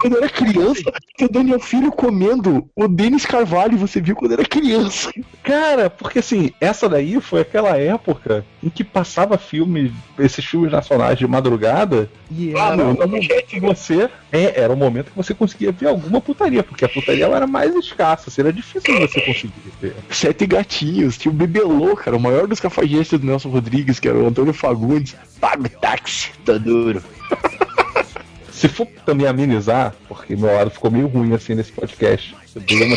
[0.00, 4.44] quando eu era criança, o Daniel Filho comendo o Denis Carvalho, você viu quando era
[4.44, 5.10] criança.
[5.42, 11.18] Cara, porque assim, essa daí foi aquela época em que passava filme, esses filmes nacionais
[11.18, 14.08] de madrugada, e Ah, era não, o não, momento que você.
[14.30, 17.46] É, era o momento que você conseguia ver alguma putaria, porque a putaria ela era
[17.46, 19.96] mais escassa, assim, era difícil de você conseguir ver.
[20.10, 24.18] Sete gatinhos, tinha o Bebelô, cara, o maior dos cafajestes do Nelson Rodrigues, que era
[24.18, 25.16] o Antônio Fagundes.
[25.40, 27.02] Paga o táxi, tá duro.
[28.60, 32.36] Se for também amenizar, porque meu lado ficou meio ruim assim nesse podcast.
[32.54, 32.96] Eu dei uma-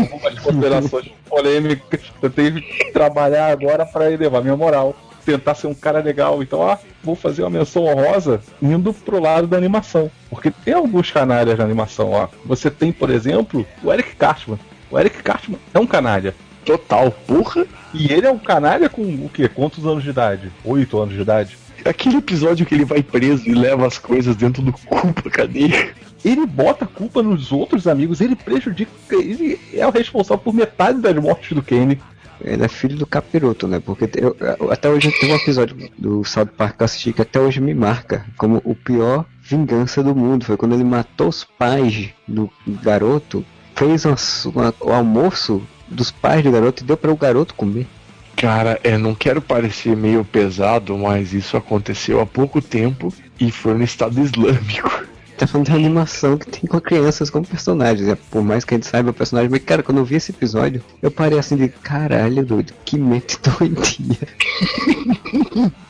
[0.00, 2.00] algumas considerações polêmicas.
[2.20, 4.96] Eu tenho que trabalhar agora para elevar minha moral.
[5.24, 6.42] Tentar ser um cara legal.
[6.42, 10.10] Então, ó, vou fazer uma menção honrosa indo pro lado da animação.
[10.28, 12.26] Porque tem alguns canalhas na animação, ó.
[12.44, 14.58] Você tem, por exemplo, o Eric Cartman.
[14.90, 16.34] O Eric Cartman é um canalha.
[16.64, 17.64] Total, porra.
[17.94, 19.48] E ele é um canalha com o quê?
[19.48, 20.50] Quantos anos de idade?
[20.64, 21.56] Oito anos de idade?
[21.84, 25.94] Aquele episódio que ele vai preso e leva as coisas dentro do cu pra cadeia.
[26.24, 31.00] ele bota a culpa nos outros amigos, ele prejudica, ele é o responsável por metade
[31.00, 32.00] das mortes do Kane.
[32.40, 33.80] Ele é filho do capiroto, né?
[33.80, 34.36] Porque eu,
[34.70, 37.72] até hoje tem um episódio do South Park que eu assisti que até hoje me
[37.72, 40.44] marca como o pior vingança do mundo.
[40.44, 44.16] Foi quando ele matou os pais do garoto, fez uma,
[44.46, 47.86] uma, o almoço dos pais do garoto e deu para o garoto comer.
[48.36, 53.74] Cara, é, não quero parecer meio pesado, mas isso aconteceu há pouco tempo e foi
[53.74, 55.04] no Estado Islâmico.
[55.36, 58.08] Tá falando de animação que tem com crianças como personagens.
[58.08, 60.30] É, por mais que a gente saiba o personagem, mas cara, quando eu vi esse
[60.30, 64.16] episódio, eu parei assim de caralho, doido, que mente doidinha.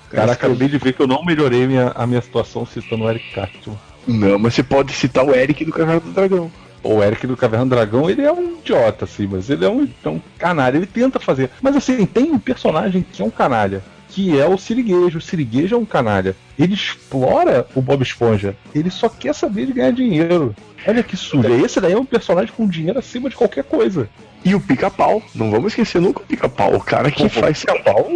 [0.09, 3.35] Cara, acabei de ver que eu não melhorei minha, a minha situação citando o Eric
[3.35, 3.77] Cartman.
[4.07, 6.51] Não, mas você pode citar o Eric do Caverna do Dragão.
[6.85, 9.89] O Eric do Caverna do Dragão, ele é um idiota, assim, mas ele é um,
[10.05, 11.51] é um canalha, ele tenta fazer.
[11.61, 13.83] Mas assim, tem um personagem que é um canalha
[14.15, 15.19] que é o Siriguejo.
[15.19, 16.37] O Siriguejo é um canalha.
[16.57, 18.57] Ele explora o Bob Esponja.
[18.73, 20.55] Ele só quer saber de ganhar dinheiro.
[20.87, 21.53] Olha que sujo.
[21.65, 24.09] Esse daí é um personagem com dinheiro acima de qualquer coisa.
[24.45, 25.21] E o pica-pau.
[25.35, 26.77] Não vamos esquecer nunca o pica-pau.
[26.77, 28.09] O cara que Pô, faz pica-pau.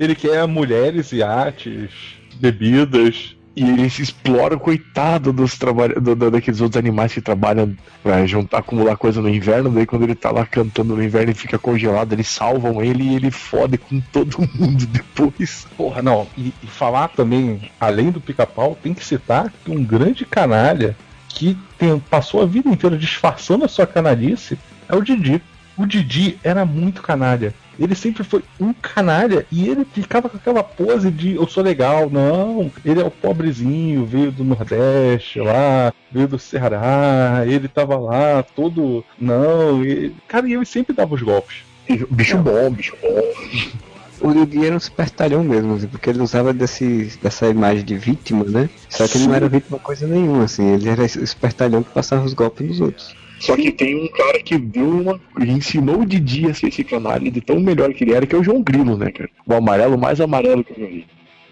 [0.00, 1.90] Ele quer mulheres, iates,
[2.36, 3.36] bebidas.
[3.54, 8.24] E ele se explora o coitado dos do, do- daqueles outros animais que trabalham pra
[8.26, 9.68] juntar, acumular coisa no inverno.
[9.70, 13.14] Daí quando ele tá lá cantando no inverno e fica congelado, eles salvam ele e
[13.14, 15.66] ele fode com todo mundo depois.
[15.76, 16.26] Porra, não.
[16.36, 20.96] E, e falar também, além do pica-pau, tem que citar que um grande canalha
[21.28, 25.42] que tem- passou a vida inteira disfarçando a sua canalice é o Didi.
[25.76, 27.54] O Didi era muito canalha.
[27.78, 32.10] Ele sempre foi um canalha e ele ficava com aquela pose de eu sou legal.
[32.10, 38.42] Não, ele é o pobrezinho, veio do Nordeste lá, veio do Ceará, ele tava lá
[38.42, 39.04] todo.
[39.18, 41.64] Não, e, cara, e ele sempre dava os golpes.
[42.10, 43.80] Bicho bom, bicho bom.
[44.20, 48.44] O Didi era um espertalhão mesmo, assim, porque ele usava desse, dessa imagem de vítima,
[48.44, 48.70] né?
[48.88, 52.24] Só que ele não era vítima coisa nenhuma, assim, ele era esse espertalhão que passava
[52.24, 53.21] os golpes nos outros.
[53.42, 55.20] Só que tem um cara que deu uma.
[55.44, 58.38] ensinou o Didi a ser esse canalha de tão melhor que ele era, que é
[58.38, 59.28] o João Grilo, né, cara?
[59.44, 61.06] O amarelo mais amarelo que eu já vi.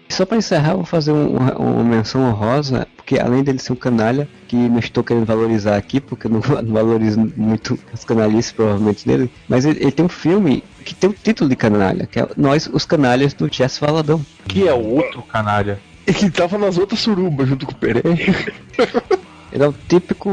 [0.09, 3.59] E só pra encerrar, eu vou fazer um- uma, uma menção honrosa, porque além dele
[3.59, 7.77] ser um canalha, que não estou querendo valorizar aqui, porque eu não, não valorizo muito
[7.93, 11.55] as canalices provavelmente dele, mas ele, ele tem um filme que tem o título de
[11.57, 14.25] canalha, que é Nós, os Canalhas do Jess Valadão.
[14.47, 15.77] Que é outro canalha.
[16.07, 18.09] E que tava nas outras surubas junto com o Pereira.
[19.51, 20.29] Ele é o típico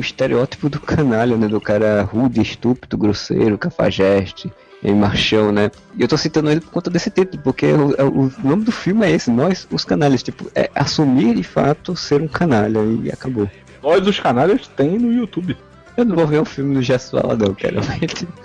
[0.00, 1.46] estereótipo do canalha, né?
[1.46, 4.52] Do cara rude, estúpido, grosseiro, cafajeste,
[4.82, 5.70] e machão, né?
[5.96, 9.06] E eu tô citando ele por conta desse título, porque o, o nome do filme
[9.06, 10.22] é esse, Nós, os Canalhas.
[10.22, 13.48] Tipo, é assumir de fato ser um canalha e acabou.
[13.82, 15.56] Nós, os canalhas, tem no YouTube.
[15.96, 17.80] Eu não vou ver o filme do Gesso Valadão, cara.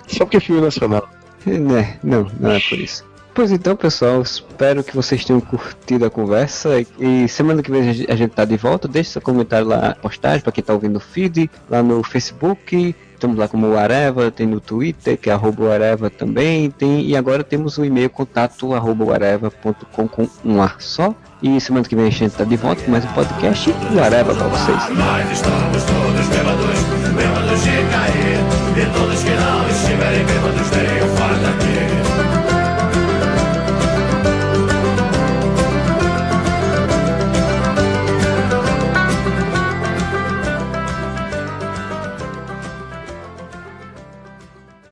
[0.06, 1.08] Só porque é filme nacional.
[1.44, 1.98] né?
[2.02, 3.04] Não, não é por isso.
[3.34, 6.84] Pois então, pessoal, espero que vocês tenham curtido a conversa.
[6.98, 8.86] E semana que vem a gente- tá de volta.
[8.86, 12.94] Deixe seu comentário lá postagem para quem tá ouvindo o feed, lá no Facebook.
[13.14, 16.70] Estamos lá como o Areva, tem no Twitter, que é arroba Areva também.
[16.72, 21.14] Tem, e agora temos o e-mail contato areva.com com um ar só.
[21.40, 24.34] E semana que vem a gente tá de volta com mais um podcast e Areva
[24.34, 24.88] pra vocês.
[24.90, 28.42] Nós estamos todos bêbados, bêbados de cair.
[28.76, 31.01] E todos que não estiverem bêbados, daqui.